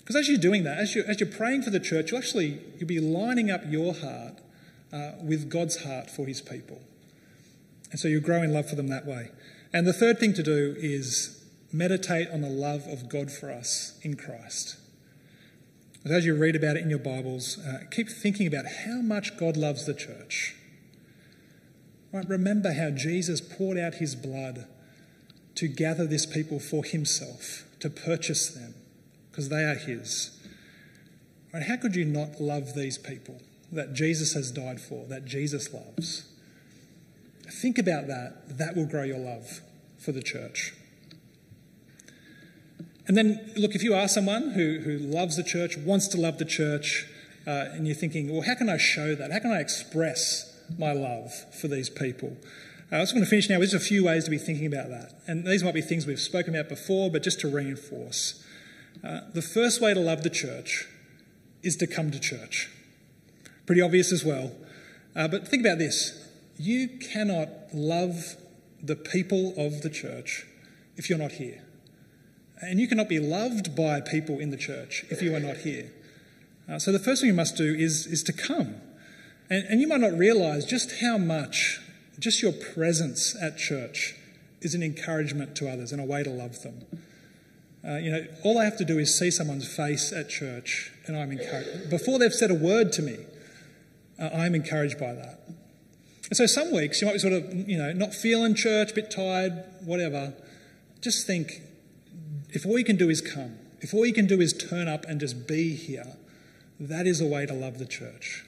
Because 0.02 0.16
as 0.16 0.30
you're 0.30 0.38
doing 0.38 0.64
that, 0.66 0.78
as 0.78 0.94
you're, 0.94 1.10
as 1.10 1.20
you're 1.20 1.30
praying 1.30 1.64
for 1.64 1.72
the 1.72 1.80
church, 1.80 2.12
you'll 2.12 2.20
actually 2.20 2.60
you'll 2.78 2.88
be 2.88 3.00
lining 3.00 3.50
up 3.50 3.62
your 3.68 3.94
heart 3.96 4.40
uh, 4.92 5.14
with 5.24 5.50
God's 5.50 5.84
heart 5.84 6.12
for 6.12 6.28
his 6.28 6.42
people. 6.42 6.80
And 7.90 8.00
so 8.00 8.08
you 8.08 8.20
grow 8.20 8.44
in 8.44 8.54
love 8.54 8.70
for 8.70 8.76
them 8.76 8.88
that 8.90 9.08
way. 9.08 9.32
And 9.74 9.88
the 9.88 9.94
third 9.94 10.20
thing 10.20 10.36
to 10.36 10.44
do 10.44 10.76
is 10.78 11.44
meditate 11.72 12.30
on 12.30 12.42
the 12.42 12.50
love 12.50 12.86
of 12.86 13.10
God 13.10 13.32
for 13.32 13.50
us 13.50 13.98
in 14.04 14.16
Christ. 14.16 14.78
As 16.06 16.26
you 16.26 16.36
read 16.36 16.58
about 16.58 16.76
it 16.76 16.84
in 16.84 16.90
your 16.90 17.00
Bibles, 17.00 17.58
uh, 17.60 17.86
keep 17.90 18.10
thinking 18.10 18.46
about 18.46 18.66
how 18.86 19.02
much 19.02 19.38
God 19.38 19.56
loves 19.56 19.86
the 19.86 19.94
church. 19.94 20.54
Right? 22.12 22.28
Remember 22.28 22.74
how 22.74 22.90
Jesus 22.90 23.40
poured 23.40 23.78
out 23.78 23.96
his 23.96 24.14
blood 24.14 24.68
to 25.56 25.68
gather 25.70 26.06
this 26.06 26.26
people 26.26 26.60
for 26.60 26.84
himself, 26.84 27.64
to 27.80 27.90
purchase 27.90 28.50
them, 28.50 28.74
because 29.32 29.48
they 29.48 29.64
are 29.64 29.76
his. 29.76 30.38
Right? 31.54 31.64
How 31.64 31.78
could 31.78 31.96
you 31.96 32.04
not 32.04 32.42
love 32.42 32.74
these 32.74 32.98
people 32.98 33.42
that 33.72 33.94
Jesus 33.94 34.34
has 34.34 34.52
died 34.52 34.82
for, 34.82 35.06
that 35.06 35.24
Jesus 35.24 35.74
loves? 35.74 36.26
Think 37.50 37.78
about 37.78 38.08
that. 38.08 38.58
That 38.58 38.76
will 38.76 38.88
grow 38.88 39.04
your 39.04 39.20
love 39.20 39.62
for 39.98 40.12
the 40.12 40.22
church. 40.22 40.74
And 43.08 43.18
then, 43.18 43.52
look, 43.58 43.76
if 43.76 43.84
you 43.84 43.94
are 43.94 44.08
someone 44.08 44.52
who, 44.52 44.80
who 44.80 44.98
loves 44.98 45.36
the 45.36 45.44
church, 45.44 45.78
wants 45.78 46.08
to 46.10 46.18
love 46.18 46.38
the 46.38 46.46
church, 46.46 47.06
uh, 47.46 47.68
and 47.74 47.86
you're 47.86 47.96
thinking, 47.96 48.32
well, 48.32 48.44
how 48.44 48.56
can 48.56 48.70
I 48.70 48.78
show 48.78 49.16
that? 49.16 49.32
How 49.32 49.40
can 49.40 49.52
I 49.52 49.60
express 49.60 50.58
my 50.78 50.94
love 50.94 51.34
for 51.54 51.68
these 51.68 51.90
people? 51.90 52.38
Uh, 52.92 52.98
I 52.98 53.00
was 53.00 53.12
going 53.12 53.24
to 53.24 53.30
finish 53.30 53.50
now 53.50 53.60
with 53.60 53.72
just 53.72 53.84
a 53.84 53.86
few 53.86 54.06
ways 54.06 54.24
to 54.26 54.32
be 54.32 54.38
thinking 54.38 54.66
about 54.66 54.90
that. 54.90 55.22
And 55.28 55.46
these 55.46 55.64
might 55.64 55.74
be 55.74 55.82
things 55.82 56.08
we've 56.08 56.20
spoken 56.20 56.56
about 56.56 56.70
before, 56.70 57.12
but 57.12 57.24
just 57.24 57.42
to 57.42 57.50
reinforce. 57.50 58.46
Uh, 59.04 59.22
the 59.34 59.42
first 59.42 59.82
way 59.82 59.94
to 59.94 60.00
love 60.00 60.24
the 60.24 60.30
church 60.30 60.88
is 61.62 61.76
to 61.78 61.88
come 61.88 62.12
to 62.12 62.20
church. 62.20 62.70
Pretty 63.66 63.82
obvious 63.82 64.14
as 64.14 64.24
well. 64.24 64.52
Uh, 65.16 65.28
but 65.28 65.48
think 65.48 65.66
about 65.66 65.78
this 65.78 66.20
you 66.58 66.88
cannot 66.88 67.50
love 67.74 68.36
the 68.82 68.96
people 68.96 69.54
of 69.58 69.82
the 69.82 69.90
church 69.90 70.46
if 70.98 71.10
you're 71.10 71.20
not 71.20 71.34
here. 71.34 71.64
And 72.62 72.80
you 72.80 72.88
cannot 72.88 73.10
be 73.10 73.20
loved 73.20 73.76
by 73.76 74.00
people 74.02 74.40
in 74.40 74.50
the 74.50 74.58
church 74.58 75.06
if 75.10 75.22
you 75.22 75.36
are 75.36 75.40
not 75.40 75.58
here. 75.58 75.92
Uh, 76.70 76.80
so 76.80 76.92
the 76.92 77.00
first 77.00 77.22
thing 77.22 77.30
you 77.30 77.36
must 77.36 77.58
do 77.58 77.74
is, 77.74 78.08
is 78.08 78.24
to 78.24 78.34
come. 78.34 78.76
And, 79.50 79.66
and 79.66 79.82
you 79.82 79.88
might 79.88 80.00
not 80.00 80.18
realize 80.18 80.66
just 80.66 81.02
how 81.02 81.18
much 81.18 81.82
just 82.20 82.42
your 82.42 82.54
presence 82.54 83.36
at 83.42 83.58
church 83.58 84.16
is 84.62 84.74
an 84.74 84.84
encouragement 84.84 85.56
to 85.58 85.70
others 85.70 85.92
and 85.92 86.02
a 86.02 86.06
way 86.06 86.24
to 86.24 86.30
love 86.30 86.62
them. 86.62 86.86
Uh, 87.86 87.98
you 87.98 88.12
know, 88.12 88.26
all 88.44 88.58
I 88.58 88.64
have 88.64 88.78
to 88.78 88.86
do 88.86 88.98
is 88.98 89.18
see 89.18 89.30
someone's 89.30 89.68
face 89.68 90.14
at 90.14 90.30
church, 90.30 90.92
and 91.06 91.18
I'm 91.18 91.32
encouraged. 91.32 91.90
Before 91.90 92.18
they've 92.18 92.34
said 92.34 92.50
a 92.50 92.56
word 92.56 92.94
to 92.94 93.02
me, 93.02 93.18
uh, 94.18 94.30
I'm 94.34 94.56
encouraged 94.56 94.98
by 95.00 95.14
that. 95.14 95.40
And 96.30 96.38
so 96.38 96.46
some 96.46 96.72
weeks 96.72 97.02
you 97.02 97.08
might 97.08 97.14
be 97.14 97.20
sort 97.20 97.34
of, 97.34 97.54
you 97.68 97.78
know, 97.78 97.92
not 97.92 98.14
feeling 98.14 98.56
church, 98.56 98.92
a 98.92 98.96
bit 98.96 99.12
tired, 99.12 99.66
whatever. 99.84 100.34
Just 101.02 101.28
think, 101.28 101.62
if 102.54 102.66
all 102.66 102.78
you 102.78 102.86
can 102.86 102.96
do 102.96 103.10
is 103.10 103.20
come, 103.20 103.58
if 103.82 103.94
all 103.94 104.06
you 104.06 104.14
can 104.14 104.28
do 104.28 104.40
is 104.40 104.54
turn 104.54 104.88
up 104.88 105.06
and 105.06 105.20
just 105.20 105.48
be 105.48 105.76
here, 105.76 106.16
that 106.80 107.08
is 107.08 107.20
a 107.20 107.26
way 107.26 107.46
to 107.46 107.54
love 107.54 107.80
the 107.80 107.86
church. 107.86 108.46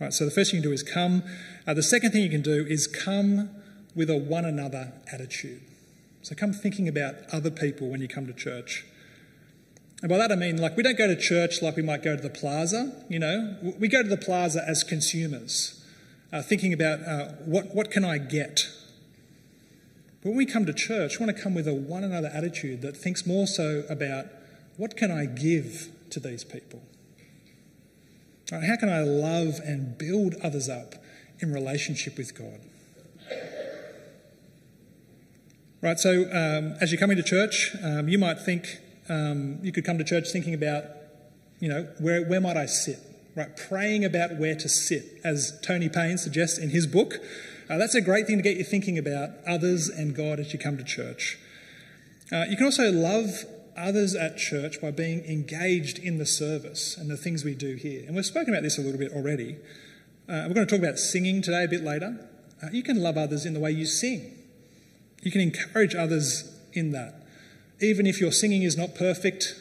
Right, 0.00 0.12
so 0.12 0.24
the 0.24 0.30
first 0.30 0.50
thing 0.50 0.58
you 0.58 0.62
can 0.62 0.70
do 0.70 0.74
is 0.74 0.82
come. 0.82 1.22
Uh, 1.66 1.74
the 1.74 1.82
second 1.82 2.12
thing 2.12 2.22
you 2.22 2.30
can 2.30 2.42
do 2.42 2.64
is 2.68 2.86
come 2.86 3.50
with 3.94 4.10
a 4.10 4.16
one 4.16 4.44
another 4.44 4.92
attitude. 5.12 5.60
So 6.22 6.34
come 6.34 6.52
thinking 6.52 6.88
about 6.88 7.14
other 7.32 7.50
people 7.50 7.88
when 7.88 8.00
you 8.00 8.08
come 8.08 8.26
to 8.26 8.32
church. 8.32 8.86
And 10.02 10.08
by 10.08 10.18
that 10.18 10.30
I 10.30 10.36
mean, 10.36 10.58
like, 10.58 10.76
we 10.76 10.82
don't 10.82 10.96
go 10.96 11.08
to 11.08 11.16
church 11.16 11.60
like 11.62 11.76
we 11.76 11.82
might 11.82 12.02
go 12.02 12.14
to 12.14 12.22
the 12.22 12.30
plaza, 12.30 13.04
you 13.08 13.18
know. 13.18 13.56
We 13.78 13.88
go 13.88 14.02
to 14.02 14.08
the 14.08 14.16
plaza 14.16 14.62
as 14.66 14.84
consumers, 14.84 15.84
uh, 16.32 16.42
thinking 16.42 16.72
about 16.72 17.00
uh, 17.00 17.26
what, 17.44 17.74
what 17.74 17.90
can 17.90 18.04
I 18.04 18.18
get 18.18 18.68
but 20.22 20.30
when 20.30 20.38
we 20.38 20.46
come 20.46 20.66
to 20.66 20.72
church, 20.72 21.18
we 21.18 21.26
want 21.26 21.36
to 21.36 21.42
come 21.42 21.54
with 21.54 21.68
a 21.68 21.74
one 21.74 22.02
another 22.02 22.30
attitude 22.32 22.82
that 22.82 22.96
thinks 22.96 23.26
more 23.26 23.46
so 23.46 23.84
about 23.88 24.26
what 24.76 24.96
can 24.96 25.10
I 25.10 25.26
give 25.26 25.88
to 26.10 26.20
these 26.20 26.44
people? 26.44 26.82
Right, 28.50 28.64
how 28.64 28.76
can 28.76 28.88
I 28.88 29.02
love 29.02 29.60
and 29.64 29.96
build 29.98 30.34
others 30.42 30.68
up 30.68 30.94
in 31.40 31.52
relationship 31.52 32.16
with 32.16 32.36
God? 32.36 32.60
Right, 35.80 35.98
so 35.98 36.22
um, 36.32 36.74
as 36.80 36.90
you're 36.90 36.98
coming 36.98 37.16
to 37.18 37.22
church, 37.22 37.76
um, 37.84 38.08
you 38.08 38.18
might 38.18 38.40
think, 38.40 38.78
um, 39.08 39.60
you 39.62 39.70
could 39.70 39.84
come 39.84 39.98
to 39.98 40.04
church 40.04 40.30
thinking 40.32 40.54
about, 40.54 40.84
you 41.60 41.68
know, 41.68 41.88
where, 42.00 42.24
where 42.24 42.40
might 42.40 42.56
I 42.56 42.66
sit? 42.66 42.98
Right, 43.36 43.56
praying 43.56 44.04
about 44.04 44.36
where 44.36 44.56
to 44.56 44.68
sit, 44.68 45.20
as 45.22 45.56
Tony 45.62 45.88
Payne 45.88 46.18
suggests 46.18 46.58
in 46.58 46.70
his 46.70 46.88
book. 46.88 47.20
Uh, 47.68 47.76
that's 47.76 47.94
a 47.94 48.00
great 48.00 48.26
thing 48.26 48.36
to 48.36 48.42
get 48.42 48.56
you 48.56 48.64
thinking 48.64 48.96
about 48.96 49.30
others 49.46 49.88
and 49.88 50.14
God 50.14 50.40
as 50.40 50.52
you 50.52 50.58
come 50.58 50.78
to 50.78 50.84
church. 50.84 51.38
Uh, 52.32 52.44
you 52.48 52.56
can 52.56 52.64
also 52.64 52.90
love 52.90 53.44
others 53.76 54.14
at 54.14 54.38
church 54.38 54.80
by 54.80 54.90
being 54.90 55.24
engaged 55.24 55.98
in 55.98 56.18
the 56.18 56.26
service 56.26 56.96
and 56.96 57.10
the 57.10 57.16
things 57.16 57.44
we 57.44 57.54
do 57.54 57.74
here. 57.74 58.04
And 58.06 58.16
we've 58.16 58.24
spoken 58.24 58.54
about 58.54 58.62
this 58.62 58.78
a 58.78 58.80
little 58.80 58.98
bit 58.98 59.12
already. 59.12 59.56
Uh, 60.28 60.44
we're 60.48 60.54
going 60.54 60.66
to 60.66 60.76
talk 60.76 60.82
about 60.82 60.98
singing 60.98 61.42
today 61.42 61.64
a 61.64 61.68
bit 61.68 61.84
later. 61.84 62.18
Uh, 62.62 62.68
you 62.72 62.82
can 62.82 63.02
love 63.02 63.16
others 63.16 63.44
in 63.44 63.54
the 63.54 63.60
way 63.60 63.70
you 63.70 63.86
sing, 63.86 64.36
you 65.22 65.30
can 65.30 65.40
encourage 65.40 65.94
others 65.94 66.54
in 66.72 66.92
that. 66.92 67.14
Even 67.80 68.06
if 68.06 68.20
your 68.20 68.32
singing 68.32 68.62
is 68.62 68.76
not 68.76 68.94
perfect, 68.94 69.54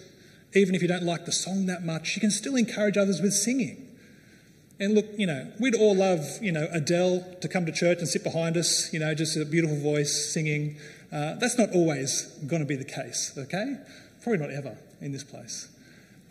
even 0.53 0.73
if 0.73 0.81
you 0.81 0.87
don't 0.87 1.03
like 1.03 1.25
the 1.25 1.31
song 1.31 1.67
that 1.67 1.83
much, 1.83 2.15
you 2.15 2.21
can 2.21 2.31
still 2.31 2.55
encourage 2.55 2.97
others 2.97 3.21
with 3.21 3.33
singing. 3.33 3.86
And 4.79 4.93
look, 4.93 5.05
you 5.17 5.25
know, 5.25 5.51
we'd 5.59 5.75
all 5.75 5.95
love, 5.95 6.23
you 6.41 6.51
know, 6.51 6.67
Adele 6.71 7.25
to 7.41 7.47
come 7.47 7.65
to 7.65 7.71
church 7.71 7.97
and 7.99 8.07
sit 8.07 8.23
behind 8.23 8.57
us, 8.57 8.93
you 8.93 8.99
know, 8.99 9.13
just 9.15 9.35
a 9.35 9.43
beautiful 9.43 9.79
voice 9.79 10.31
singing. 10.31 10.77
Uh, 11.11 11.35
that's 11.35 11.57
not 11.57 11.71
always 11.71 12.23
going 12.45 12.61
to 12.61 12.67
be 12.67 12.75
the 12.75 12.85
case, 12.85 13.33
okay? 13.37 13.77
Probably 14.21 14.39
not 14.39 14.51
ever 14.51 14.77
in 15.01 15.11
this 15.11 15.23
place. 15.23 15.69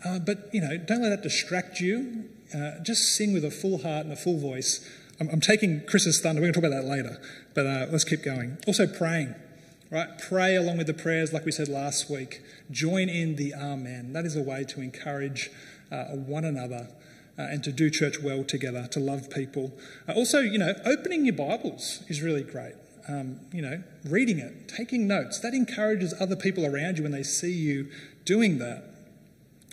Uh, 0.05 0.19
but, 0.19 0.49
you 0.53 0.61
know, 0.61 0.77
don't 0.77 1.01
let 1.01 1.09
that 1.09 1.23
distract 1.23 1.81
you. 1.81 2.29
Uh, 2.55 2.79
just 2.83 3.15
sing 3.15 3.33
with 3.33 3.43
a 3.43 3.51
full 3.51 3.79
heart 3.79 4.05
and 4.05 4.13
a 4.13 4.15
full 4.15 4.37
voice. 4.37 4.87
I'm, 5.19 5.29
I'm 5.29 5.41
taking 5.41 5.81
Chris's 5.85 6.21
thunder. 6.21 6.41
We're 6.41 6.51
going 6.51 6.53
to 6.53 6.61
talk 6.61 6.69
about 6.69 6.83
that 6.83 6.87
later. 6.87 7.19
But 7.53 7.65
uh, 7.65 7.87
let's 7.91 8.05
keep 8.05 8.23
going. 8.23 8.59
Also, 8.65 8.87
praying, 8.87 9.35
right? 9.91 10.07
Pray 10.19 10.55
along 10.55 10.77
with 10.77 10.87
the 10.87 10.93
prayers, 10.93 11.33
like 11.33 11.43
we 11.43 11.51
said 11.51 11.67
last 11.67 12.09
week. 12.09 12.41
Join 12.71 13.09
in 13.09 13.35
the 13.35 13.53
Amen. 13.53 14.13
That 14.13 14.25
is 14.25 14.37
a 14.37 14.43
way 14.43 14.63
to 14.65 14.79
encourage 14.79 15.51
uh, 15.91 16.05
one 16.05 16.45
another 16.45 16.87
uh, 17.37 17.43
and 17.43 17.63
to 17.63 17.71
do 17.71 17.89
church 17.89 18.19
well 18.21 18.43
together, 18.43 18.87
to 18.91 18.99
love 18.99 19.29
people. 19.29 19.73
Uh, 20.07 20.13
also, 20.13 20.39
you 20.39 20.57
know, 20.57 20.73
opening 20.85 21.25
your 21.25 21.35
Bibles 21.35 22.03
is 22.07 22.21
really 22.21 22.43
great. 22.43 22.75
um, 23.07 23.39
you 23.53 23.61
know, 23.61 23.83
reading 24.05 24.39
it, 24.39 24.67
taking 24.67 25.07
notes. 25.07 25.39
That 25.39 25.53
encourages 25.53 26.13
other 26.19 26.35
people 26.35 26.65
around 26.65 26.97
you 26.97 27.03
when 27.03 27.11
they 27.11 27.23
see 27.23 27.51
you 27.51 27.89
doing 28.25 28.57
that. 28.59 28.83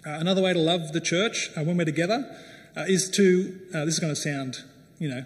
Uh, 0.07 0.11
another 0.11 0.43
way 0.43 0.53
to 0.53 0.59
love 0.59 0.93
the 0.93 1.01
church 1.01 1.51
uh, 1.57 1.63
when 1.63 1.77
we're 1.77 1.85
together 1.85 2.37
uh, 2.77 2.83
is 2.83 3.11
to, 3.11 3.59
uh, 3.75 3.85
this 3.85 3.95
is 3.95 4.01
going 4.01 4.15
to 4.15 4.21
sound, 4.21 4.59
you 4.99 5.09
know, 5.09 5.25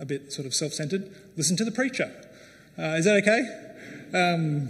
a 0.00 0.06
bit 0.06 0.32
sort 0.32 0.46
of 0.46 0.54
self 0.54 0.72
centered, 0.72 1.14
listen 1.36 1.56
to 1.56 1.64
the 1.64 1.72
preacher. 1.72 2.12
Is 2.76 3.06
that 3.06 3.16
okay? 3.16 3.42
Um, 4.16 4.68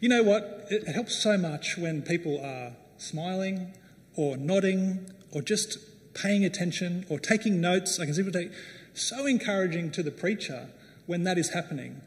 you 0.00 0.08
know 0.08 0.22
what? 0.22 0.66
It 0.70 0.88
helps 0.88 1.14
so 1.14 1.36
much 1.36 1.76
when 1.76 2.00
people 2.00 2.42
are 2.42 2.72
smiling 2.96 3.74
or 4.16 4.38
nodding 4.38 5.10
or 5.30 5.42
just 5.42 5.78
paying 6.22 6.44
attention 6.44 7.04
or 7.08 7.18
taking 7.18 7.60
notes. 7.60 7.98
I 7.98 8.04
can 8.04 8.14
see 8.14 8.22
people 8.22 8.40
take 8.40 8.52
so 8.94 9.26
encouraging 9.26 9.90
to 9.92 10.02
the 10.02 10.10
preacher 10.10 10.68
when 11.06 11.24
that 11.24 11.38
is 11.38 11.50
happening. 11.50 12.02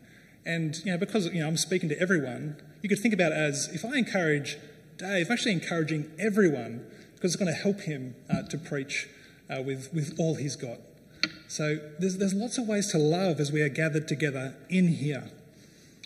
And 0.46 0.78
you 0.84 0.92
know, 0.92 0.98
because 0.98 1.28
you 1.28 1.40
know, 1.42 1.48
I'm 1.48 1.58
speaking 1.58 1.90
to 1.90 2.00
everyone, 2.00 2.58
you 2.82 2.90
could 2.90 3.00
think 3.00 3.14
about 3.14 3.32
it 3.32 3.38
as 3.38 3.70
if 3.70 3.86
I 3.86 3.98
encourage 3.98 4.58
Dave, 5.02 5.28
I'm 5.28 5.34
actually 5.34 5.54
encouraging 5.54 6.12
everyone 6.20 6.86
because 7.16 7.34
it's 7.34 7.44
going 7.44 7.52
to 7.52 7.60
help 7.60 7.82
him 7.82 8.14
uh, 8.30 8.44
to 8.44 8.58
preach 8.58 9.08
uh, 9.50 9.62
with, 9.62 9.92
with 9.92 10.16
all 10.20 10.36
he's 10.36 10.56
got. 10.56 10.78
So 11.48 11.80
there's, 11.98 12.18
there's 12.18 12.36
lots 12.36 12.60
of 12.60 12.68
ways 12.68 12.92
to 12.92 13.00
love 13.00 13.40
as 13.40 13.52
we 13.52 13.62
are 13.62 13.70
gathered 13.70 14.08
together 14.08 14.56
in 14.70 14.90
here. 14.90 15.30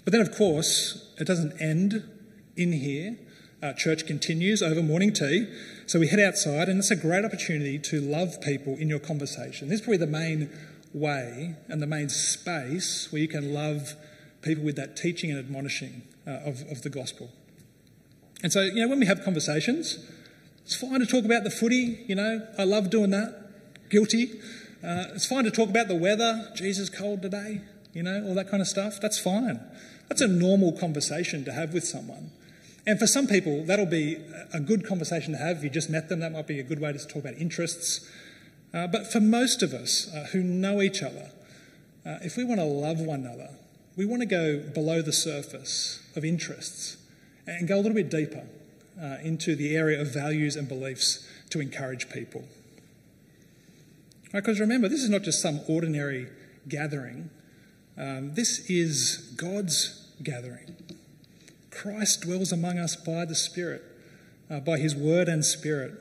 But 0.06 0.14
then, 0.14 0.22
of 0.22 0.34
course, 0.34 1.14
it 1.20 1.28
doesn't 1.28 1.62
end 1.62 2.10
in 2.56 2.72
here. 2.72 3.18
Uh, 3.62 3.74
church 3.74 4.06
continues 4.06 4.62
over 4.62 4.84
morning 4.84 5.14
tea. 5.14 5.48
So 5.88 6.00
we 6.00 6.08
head 6.08 6.20
outside, 6.20 6.68
and 6.68 6.80
it's 6.80 6.92
a 6.92 6.96
great 6.96 7.24
opportunity 7.24 7.80
to 7.80 8.02
love 8.02 8.42
people 8.42 8.76
in 8.78 8.90
your 8.90 9.00
conversation. 9.00 9.70
This 9.70 9.80
is 9.80 9.86
probably 9.86 9.98
the 9.98 10.08
main 10.08 10.50
way 10.94 11.56
and 11.68 11.82
the 11.82 11.88
main 11.88 12.10
space 12.10 13.12
where 13.12 13.22
you 13.22 13.28
can 13.28 13.54
love 13.54 13.96
people 14.42 14.64
with 14.64 14.76
that 14.76 14.96
teaching 14.96 15.30
and 15.30 15.40
admonishing 15.40 16.04
uh, 16.28 16.32
of, 16.46 16.64
of 16.70 16.82
the 16.82 16.90
gospel. 16.90 17.32
And 18.44 18.52
so, 18.52 18.62
you 18.62 18.82
know, 18.82 18.88
when 18.88 19.00
we 19.00 19.06
have 19.06 19.24
conversations, 19.24 20.00
it's 20.64 20.76
fine 20.76 21.00
to 21.00 21.06
talk 21.06 21.26
about 21.26 21.44
the 21.44 21.50
footy, 21.50 22.04
you 22.08 22.16
know, 22.16 22.48
I 22.58 22.64
love 22.64 22.90
doing 22.90 23.12
that, 23.12 23.90
guilty. 23.90 24.40
Uh, 24.84 25.06
it's 25.16 25.26
fine 25.26 25.44
to 25.46 25.52
talk 25.52 25.70
about 25.70 25.88
the 25.88 25.96
weather, 25.96 26.52
Jesus, 26.56 26.90
cold 26.90 27.22
today, 27.22 27.62
you 27.94 28.04
know, 28.04 28.24
all 28.28 28.36
that 28.36 28.50
kind 28.50 28.62
of 28.62 28.68
stuff. 28.68 29.00
That's 29.02 29.20
fine. 29.20 29.60
That's 30.10 30.22
a 30.22 30.28
normal 30.28 30.72
conversation 30.74 31.46
to 31.46 31.54
have 31.54 31.74
with 31.74 31.86
someone. 31.86 32.32
And 32.88 33.00
for 33.00 33.08
some 33.08 33.28
people, 33.28 33.64
that'll 33.64 33.86
be 33.88 34.18
a 34.54 34.60
good 34.60 34.86
conversation 34.86 35.34
to 35.34 35.40
have. 35.40 35.58
If 35.58 35.64
you 35.64 35.70
just 35.70 35.90
met 35.90 36.08
them, 36.08 36.20
that 36.20 36.32
might 36.32 36.48
be 36.48 36.60
a 36.60 36.64
good 36.64 36.80
way 36.80 36.94
to 36.94 37.00
talk 37.00 37.24
about 37.24 37.34
interests. 37.36 38.10
Uh, 38.74 38.88
but 38.88 39.12
for 39.12 39.20
most 39.20 39.64
of 39.64 39.74
us 39.74 40.14
uh, 40.14 40.28
who 40.32 40.44
know 40.44 40.82
each 40.82 41.02
other, 41.02 41.32
uh, 42.06 42.18
if 42.22 42.38
we 42.38 42.44
want 42.44 42.60
to 42.60 42.66
love 42.66 43.00
one 43.00 43.22
another, 43.22 43.50
we 43.96 44.06
want 44.06 44.22
to 44.22 44.28
go 44.28 44.60
below 44.60 45.02
the 45.02 45.14
surface 45.14 46.02
of 46.16 46.24
interests 46.24 46.98
and 47.48 47.68
go 47.68 47.76
a 47.76 47.82
little 47.82 47.94
bit 47.94 48.12
deeper 48.12 48.44
uh, 49.02 49.18
into 49.24 49.56
the 49.56 49.76
area 49.76 50.00
of 50.00 50.14
values 50.14 50.56
and 50.56 50.68
beliefs 50.68 51.28
to 51.50 51.60
encourage 51.60 52.10
people. 52.10 52.44
Because 54.32 54.60
right, 54.60 54.66
remember, 54.66 54.90
this 54.90 55.02
is 55.02 55.10
not 55.10 55.24
just 55.24 55.42
some 55.42 55.62
ordinary 55.68 56.28
gathering, 56.68 57.30
um, 57.98 58.34
this 58.34 58.70
is 58.70 59.34
God's 59.38 60.12
gathering. 60.22 60.76
Christ 61.76 62.22
dwells 62.22 62.52
among 62.52 62.80
us 62.80 62.96
by 62.96 63.26
the 63.26 63.36
Spirit, 63.36 63.84
uh, 64.50 64.60
by 64.60 64.78
his 64.78 64.96
word 64.96 65.28
and 65.28 65.44
spirit. 65.44 65.94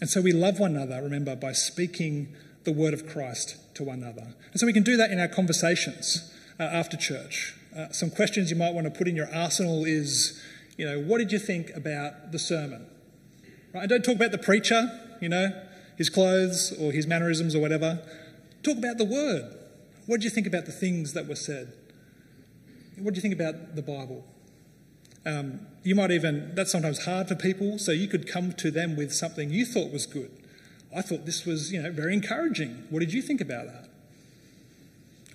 And 0.00 0.08
so 0.08 0.20
we 0.20 0.32
love 0.32 0.58
one 0.58 0.74
another, 0.76 1.02
remember, 1.02 1.36
by 1.36 1.52
speaking 1.52 2.34
the 2.64 2.72
word 2.72 2.94
of 2.94 3.06
Christ 3.06 3.56
to 3.74 3.84
one 3.84 4.02
another. 4.02 4.34
And 4.50 4.60
so 4.60 4.66
we 4.66 4.72
can 4.72 4.82
do 4.82 4.96
that 4.96 5.10
in 5.10 5.20
our 5.20 5.28
conversations 5.28 6.34
uh, 6.58 6.64
after 6.64 6.96
church. 6.96 7.54
Uh, 7.76 7.88
some 7.90 8.10
questions 8.10 8.50
you 8.50 8.56
might 8.56 8.74
want 8.74 8.86
to 8.86 8.90
put 8.90 9.06
in 9.06 9.14
your 9.14 9.32
arsenal 9.32 9.84
is, 9.84 10.42
you 10.76 10.86
know, 10.86 11.00
what 11.00 11.18
did 11.18 11.30
you 11.30 11.38
think 11.38 11.70
about 11.76 12.32
the 12.32 12.38
sermon? 12.38 12.86
Right? 13.72 13.82
And 13.82 13.88
don't 13.88 14.04
talk 14.04 14.16
about 14.16 14.32
the 14.32 14.38
preacher, 14.38 14.88
you 15.20 15.28
know, 15.28 15.50
his 15.96 16.10
clothes 16.10 16.72
or 16.80 16.92
his 16.92 17.06
mannerisms 17.06 17.54
or 17.54 17.60
whatever. 17.60 18.02
Talk 18.62 18.78
about 18.78 18.98
the 18.98 19.04
word. 19.04 19.54
What 20.06 20.16
did 20.16 20.24
you 20.24 20.30
think 20.30 20.46
about 20.46 20.66
the 20.66 20.72
things 20.72 21.12
that 21.12 21.28
were 21.28 21.36
said? 21.36 21.72
What 22.98 23.14
do 23.14 23.18
you 23.18 23.22
think 23.22 23.34
about 23.34 23.76
the 23.76 23.82
Bible? 23.82 24.24
Um, 25.26 25.66
you 25.82 25.94
might 25.94 26.10
even, 26.10 26.54
that's 26.54 26.72
sometimes 26.72 27.04
hard 27.04 27.28
for 27.28 27.34
people, 27.34 27.78
so 27.78 27.92
you 27.92 28.08
could 28.08 28.26
come 28.26 28.52
to 28.54 28.70
them 28.70 28.96
with 28.96 29.12
something 29.12 29.50
you 29.50 29.66
thought 29.66 29.92
was 29.92 30.06
good. 30.06 30.30
I 30.94 31.02
thought 31.02 31.26
this 31.26 31.44
was, 31.44 31.72
you 31.72 31.82
know, 31.82 31.92
very 31.92 32.14
encouraging. 32.14 32.84
What 32.90 33.00
did 33.00 33.12
you 33.12 33.22
think 33.22 33.40
about 33.40 33.66
that? 33.66 33.88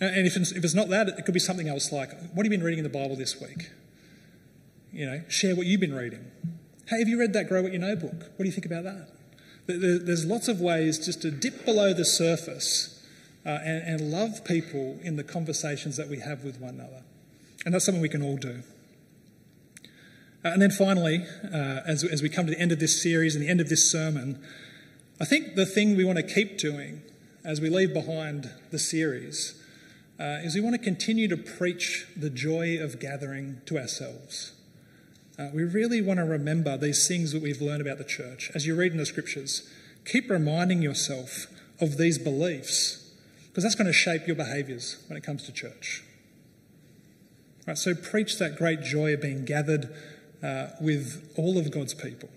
And 0.01 0.27
if 0.27 0.35
it's, 0.35 0.51
if 0.51 0.63
it's 0.63 0.73
not 0.73 0.89
that, 0.89 1.07
it 1.07 1.25
could 1.25 1.33
be 1.33 1.39
something 1.39 1.69
else 1.69 1.91
like, 1.91 2.09
what 2.33 2.45
have 2.45 2.51
you 2.51 2.57
been 2.57 2.63
reading 2.63 2.79
in 2.79 2.83
the 2.83 2.89
Bible 2.89 3.15
this 3.15 3.39
week? 3.39 3.69
You 4.91 5.05
know, 5.05 5.21
share 5.29 5.55
what 5.55 5.67
you've 5.67 5.79
been 5.79 5.93
reading. 5.93 6.31
Hey, 6.87 6.99
have 6.99 7.07
you 7.07 7.19
read 7.19 7.33
that 7.33 7.47
Grow 7.47 7.61
What 7.61 7.71
You 7.71 7.79
Know 7.79 7.95
book? 7.95 8.13
What 8.35 8.39
do 8.39 8.45
you 8.45 8.51
think 8.51 8.65
about 8.65 8.83
that? 8.83 9.07
There's 9.67 10.25
lots 10.25 10.47
of 10.47 10.59
ways 10.59 11.03
just 11.03 11.21
to 11.21 11.31
dip 11.31 11.65
below 11.65 11.93
the 11.93 12.05
surface 12.05 13.03
uh, 13.45 13.49
and, 13.63 14.01
and 14.01 14.11
love 14.11 14.43
people 14.43 14.99
in 15.01 15.15
the 15.15 15.23
conversations 15.23 15.97
that 15.97 16.09
we 16.09 16.19
have 16.19 16.43
with 16.43 16.59
one 16.59 16.75
another. 16.75 17.03
And 17.65 17.73
that's 17.73 17.85
something 17.85 18.01
we 18.01 18.09
can 18.09 18.21
all 18.21 18.37
do. 18.37 18.61
Uh, 20.45 20.49
and 20.49 20.61
then 20.61 20.69
finally, 20.69 21.25
uh, 21.51 21.81
as, 21.87 22.03
as 22.03 22.21
we 22.21 22.29
come 22.29 22.45
to 22.45 22.51
the 22.51 22.59
end 22.59 22.71
of 22.71 22.79
this 22.79 23.01
series 23.01 23.35
and 23.35 23.43
the 23.43 23.49
end 23.49 23.59
of 23.59 23.67
this 23.67 23.89
sermon, 23.89 24.39
I 25.19 25.25
think 25.25 25.55
the 25.55 25.65
thing 25.65 25.97
we 25.97 26.05
want 26.05 26.19
to 26.19 26.23
keep 26.23 26.59
doing 26.59 27.01
as 27.43 27.59
we 27.59 27.69
leave 27.69 27.93
behind 27.93 28.51
the 28.69 28.77
series 28.77 29.59
uh, 30.19 30.41
is 30.43 30.53
we 30.53 30.61
want 30.61 30.75
to 30.75 30.81
continue 30.81 31.27
to 31.29 31.37
preach 31.37 32.05
the 32.15 32.29
joy 32.29 32.77
of 32.79 32.99
gathering 32.99 33.61
to 33.65 33.79
ourselves. 33.79 34.51
Uh, 35.39 35.49
we 35.51 35.63
really 35.63 35.99
want 35.99 36.19
to 36.19 36.23
remember 36.23 36.77
these 36.77 37.07
things 37.07 37.31
that 37.31 37.41
we've 37.41 37.61
learned 37.61 37.81
about 37.81 37.97
the 37.97 38.03
church. 38.03 38.51
As 38.53 38.67
you 38.67 38.75
read 38.75 38.91
in 38.91 38.99
the 38.99 39.05
scriptures, 39.05 39.67
keep 40.05 40.29
reminding 40.29 40.83
yourself 40.83 41.47
of 41.81 41.97
these 41.97 42.19
beliefs 42.19 43.13
because 43.47 43.63
that's 43.63 43.75
going 43.75 43.87
to 43.87 43.93
shape 43.93 44.27
your 44.27 44.35
behaviours 44.35 44.97
when 45.07 45.17
it 45.17 45.23
comes 45.23 45.43
to 45.45 45.51
church. 45.51 46.03
Right, 47.65 47.77
so 47.77 47.95
preach 47.95 48.37
that 48.37 48.57
great 48.57 48.81
joy 48.81 49.15
of 49.15 49.21
being 49.21 49.43
gathered 49.43 49.91
uh, 50.45 50.67
with 50.79 51.33
all 51.37 51.57
of 51.57 51.71
God's 51.71 51.95
people. 51.95 52.29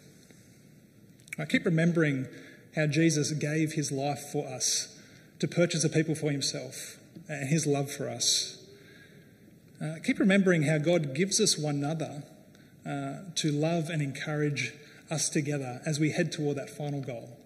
I 1.38 1.44
keep 1.44 1.66
remembering 1.66 2.26
how 2.74 2.86
Jesus 2.86 3.32
gave 3.32 3.72
his 3.72 3.92
life 3.92 4.20
for 4.32 4.46
us 4.48 4.98
to 5.40 5.46
purchase 5.46 5.84
a 5.84 5.88
people 5.88 6.14
for 6.14 6.30
himself 6.30 6.96
and 7.28 7.48
his 7.48 7.66
love 7.66 7.90
for 7.90 8.08
us. 8.08 8.64
Uh, 9.82 9.96
keep 10.02 10.18
remembering 10.18 10.62
how 10.62 10.78
God 10.78 11.14
gives 11.14 11.40
us 11.40 11.58
one 11.58 11.76
another 11.76 12.22
uh, 12.86 13.30
to 13.36 13.52
love 13.52 13.90
and 13.90 14.00
encourage 14.00 14.72
us 15.10 15.28
together 15.28 15.80
as 15.84 16.00
we 16.00 16.12
head 16.12 16.32
toward 16.32 16.56
that 16.56 16.70
final 16.70 17.00
goal. 17.00 17.36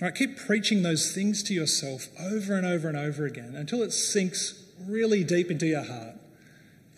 All 0.00 0.08
right, 0.08 0.14
keep 0.14 0.36
preaching 0.36 0.82
those 0.82 1.12
things 1.14 1.42
to 1.44 1.54
yourself 1.54 2.08
over 2.20 2.54
and 2.54 2.66
over 2.66 2.88
and 2.88 2.98
over 2.98 3.24
again 3.24 3.54
until 3.54 3.82
it 3.82 3.92
sinks 3.92 4.64
really 4.84 5.22
deep 5.22 5.50
into 5.50 5.66
your 5.66 5.84
heart 5.84 6.16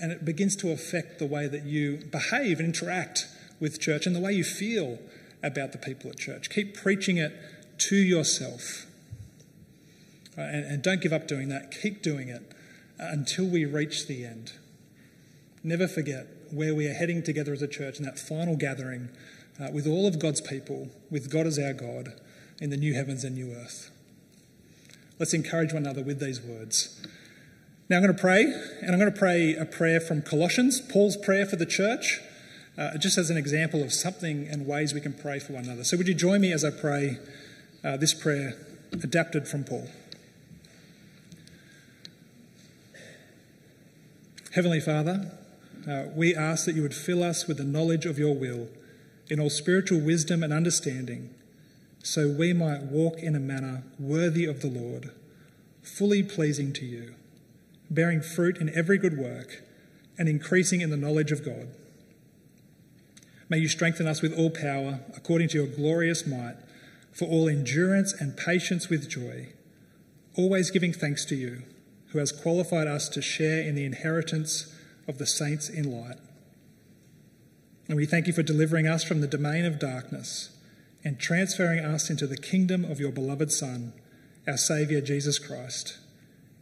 and 0.00 0.12
it 0.12 0.24
begins 0.24 0.56
to 0.56 0.70
affect 0.72 1.18
the 1.18 1.26
way 1.26 1.46
that 1.46 1.64
you 1.64 1.98
behave 2.10 2.58
and 2.58 2.68
interact 2.68 3.26
with 3.60 3.80
church 3.80 4.06
and 4.06 4.14
the 4.14 4.20
way 4.20 4.32
you 4.32 4.44
feel 4.44 4.98
about 5.42 5.72
the 5.72 5.78
people 5.78 6.10
at 6.10 6.18
church. 6.18 6.50
Keep 6.50 6.76
preaching 6.76 7.16
it 7.16 7.32
to 7.78 7.96
yourself. 7.96 8.86
Uh, 10.36 10.40
and, 10.40 10.82
don't 10.82 11.00
give 11.00 11.12
up 11.12 11.28
doing 11.28 11.48
that. 11.48 11.70
Keep 11.70 12.02
doing 12.02 12.28
it 12.28 12.42
until 12.98 13.46
we 13.46 13.64
reach 13.64 14.06
the 14.06 14.24
end. 14.24 14.52
Never 15.62 15.86
forget 15.86 16.26
where 16.50 16.74
we 16.74 16.88
are 16.88 16.92
heading 16.94 17.22
together 17.22 17.52
as 17.52 17.62
a 17.62 17.68
church 17.68 17.98
in 17.98 18.04
that 18.04 18.18
final 18.18 18.56
gathering 18.56 19.10
uh, 19.60 19.68
with 19.72 19.86
all 19.86 20.06
of 20.06 20.18
God's 20.18 20.40
people, 20.40 20.88
with 21.10 21.30
God 21.30 21.46
as 21.46 21.58
our 21.58 21.72
God, 21.72 22.14
in 22.60 22.70
the 22.70 22.76
new 22.76 22.94
heavens 22.94 23.22
and 23.22 23.36
new 23.36 23.52
earth. 23.52 23.90
Let's 25.18 25.34
encourage 25.34 25.72
one 25.72 25.84
another 25.84 26.02
with 26.02 26.18
these 26.18 26.40
words. 26.40 27.00
Now 27.90 27.96
I'm 27.96 28.02
going 28.02 28.16
to 28.16 28.20
pray, 28.20 28.44
and 28.80 28.92
I'm 28.92 28.98
going 28.98 29.12
to 29.12 29.18
pray 29.18 29.54
a 29.54 29.66
prayer 29.66 30.00
from 30.00 30.22
Colossians, 30.22 30.80
Paul's 30.80 31.18
prayer 31.18 31.44
for 31.44 31.56
the 31.56 31.66
church, 31.66 32.18
uh, 32.78 32.96
just 32.96 33.18
as 33.18 33.28
an 33.28 33.36
example 33.36 33.82
of 33.82 33.92
something 33.92 34.48
and 34.48 34.66
ways 34.66 34.94
we 34.94 35.02
can 35.02 35.12
pray 35.12 35.38
for 35.38 35.52
one 35.52 35.64
another. 35.64 35.84
So 35.84 35.98
would 35.98 36.08
you 36.08 36.14
join 36.14 36.40
me 36.40 36.50
as 36.50 36.64
I 36.64 36.70
pray 36.70 37.18
uh, 37.84 37.98
this 37.98 38.14
prayer 38.14 38.54
adapted 38.90 39.46
from 39.46 39.64
Paul? 39.64 39.86
Heavenly 44.54 44.80
Father, 44.80 45.30
uh, 45.86 46.04
we 46.16 46.34
ask 46.34 46.64
that 46.64 46.74
you 46.74 46.80
would 46.80 46.94
fill 46.94 47.22
us 47.22 47.46
with 47.46 47.58
the 47.58 47.64
knowledge 47.64 48.06
of 48.06 48.18
your 48.18 48.34
will 48.34 48.68
in 49.28 49.38
all 49.38 49.50
spiritual 49.50 50.00
wisdom 50.00 50.42
and 50.42 50.54
understanding, 50.54 51.34
so 52.02 52.30
we 52.30 52.54
might 52.54 52.84
walk 52.84 53.18
in 53.18 53.36
a 53.36 53.40
manner 53.40 53.82
worthy 53.98 54.46
of 54.46 54.62
the 54.62 54.68
Lord, 54.68 55.10
fully 55.82 56.22
pleasing 56.22 56.72
to 56.72 56.86
you 56.86 57.14
bearing 57.94 58.20
fruit 58.20 58.58
in 58.58 58.74
every 58.76 58.98
good 58.98 59.16
work, 59.16 59.62
and 60.18 60.28
increasing 60.28 60.80
in 60.80 60.90
the 60.90 60.96
knowledge 60.96 61.32
of 61.32 61.44
God. 61.44 61.68
May 63.48 63.58
you 63.58 63.68
strengthen 63.68 64.06
us 64.06 64.22
with 64.22 64.36
all 64.36 64.50
power, 64.50 65.00
according 65.16 65.48
to 65.48 65.58
your 65.58 65.66
glorious 65.66 66.26
might, 66.26 66.56
for 67.12 67.26
all 67.26 67.48
endurance 67.48 68.12
and 68.12 68.36
patience 68.36 68.88
with 68.88 69.08
joy, 69.08 69.48
always 70.36 70.70
giving 70.70 70.92
thanks 70.92 71.24
to 71.26 71.36
you, 71.36 71.62
who 72.08 72.18
has 72.18 72.32
qualified 72.32 72.86
us 72.86 73.08
to 73.08 73.22
share 73.22 73.62
in 73.62 73.74
the 73.74 73.84
inheritance 73.84 74.74
of 75.06 75.18
the 75.18 75.26
saints 75.26 75.68
in 75.68 75.90
light. 75.90 76.16
And 77.88 77.96
we 77.96 78.06
thank 78.06 78.26
you 78.26 78.32
for 78.32 78.42
delivering 78.42 78.86
us 78.86 79.04
from 79.04 79.20
the 79.20 79.26
domain 79.26 79.64
of 79.64 79.78
darkness 79.78 80.56
and 81.04 81.20
transferring 81.20 81.84
us 81.84 82.08
into 82.08 82.26
the 82.26 82.36
kingdom 82.36 82.84
of 82.84 82.98
your 82.98 83.12
beloved 83.12 83.52
Son, 83.52 83.92
our 84.46 84.56
Saviour 84.56 85.02
Jesus 85.02 85.38
Christ, 85.38 85.98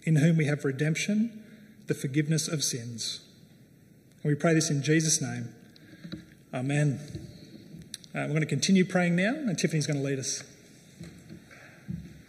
in 0.04 0.16
whom 0.16 0.36
we 0.36 0.46
have 0.46 0.64
redemption, 0.64 1.42
the 1.86 1.94
forgiveness 1.94 2.48
of 2.48 2.62
sins. 2.62 3.20
And 4.22 4.30
we 4.30 4.34
pray 4.34 4.54
this 4.54 4.70
in 4.70 4.82
Jesus' 4.82 5.20
name. 5.20 5.48
Amen. 6.54 7.00
Uh, 8.14 8.26
we're 8.26 8.28
going 8.28 8.40
to 8.40 8.46
continue 8.46 8.84
praying 8.84 9.16
now, 9.16 9.32
and 9.32 9.58
Tiffany's 9.58 9.86
going 9.86 9.98
to 9.98 10.04
lead 10.04 10.18
us. 10.18 10.44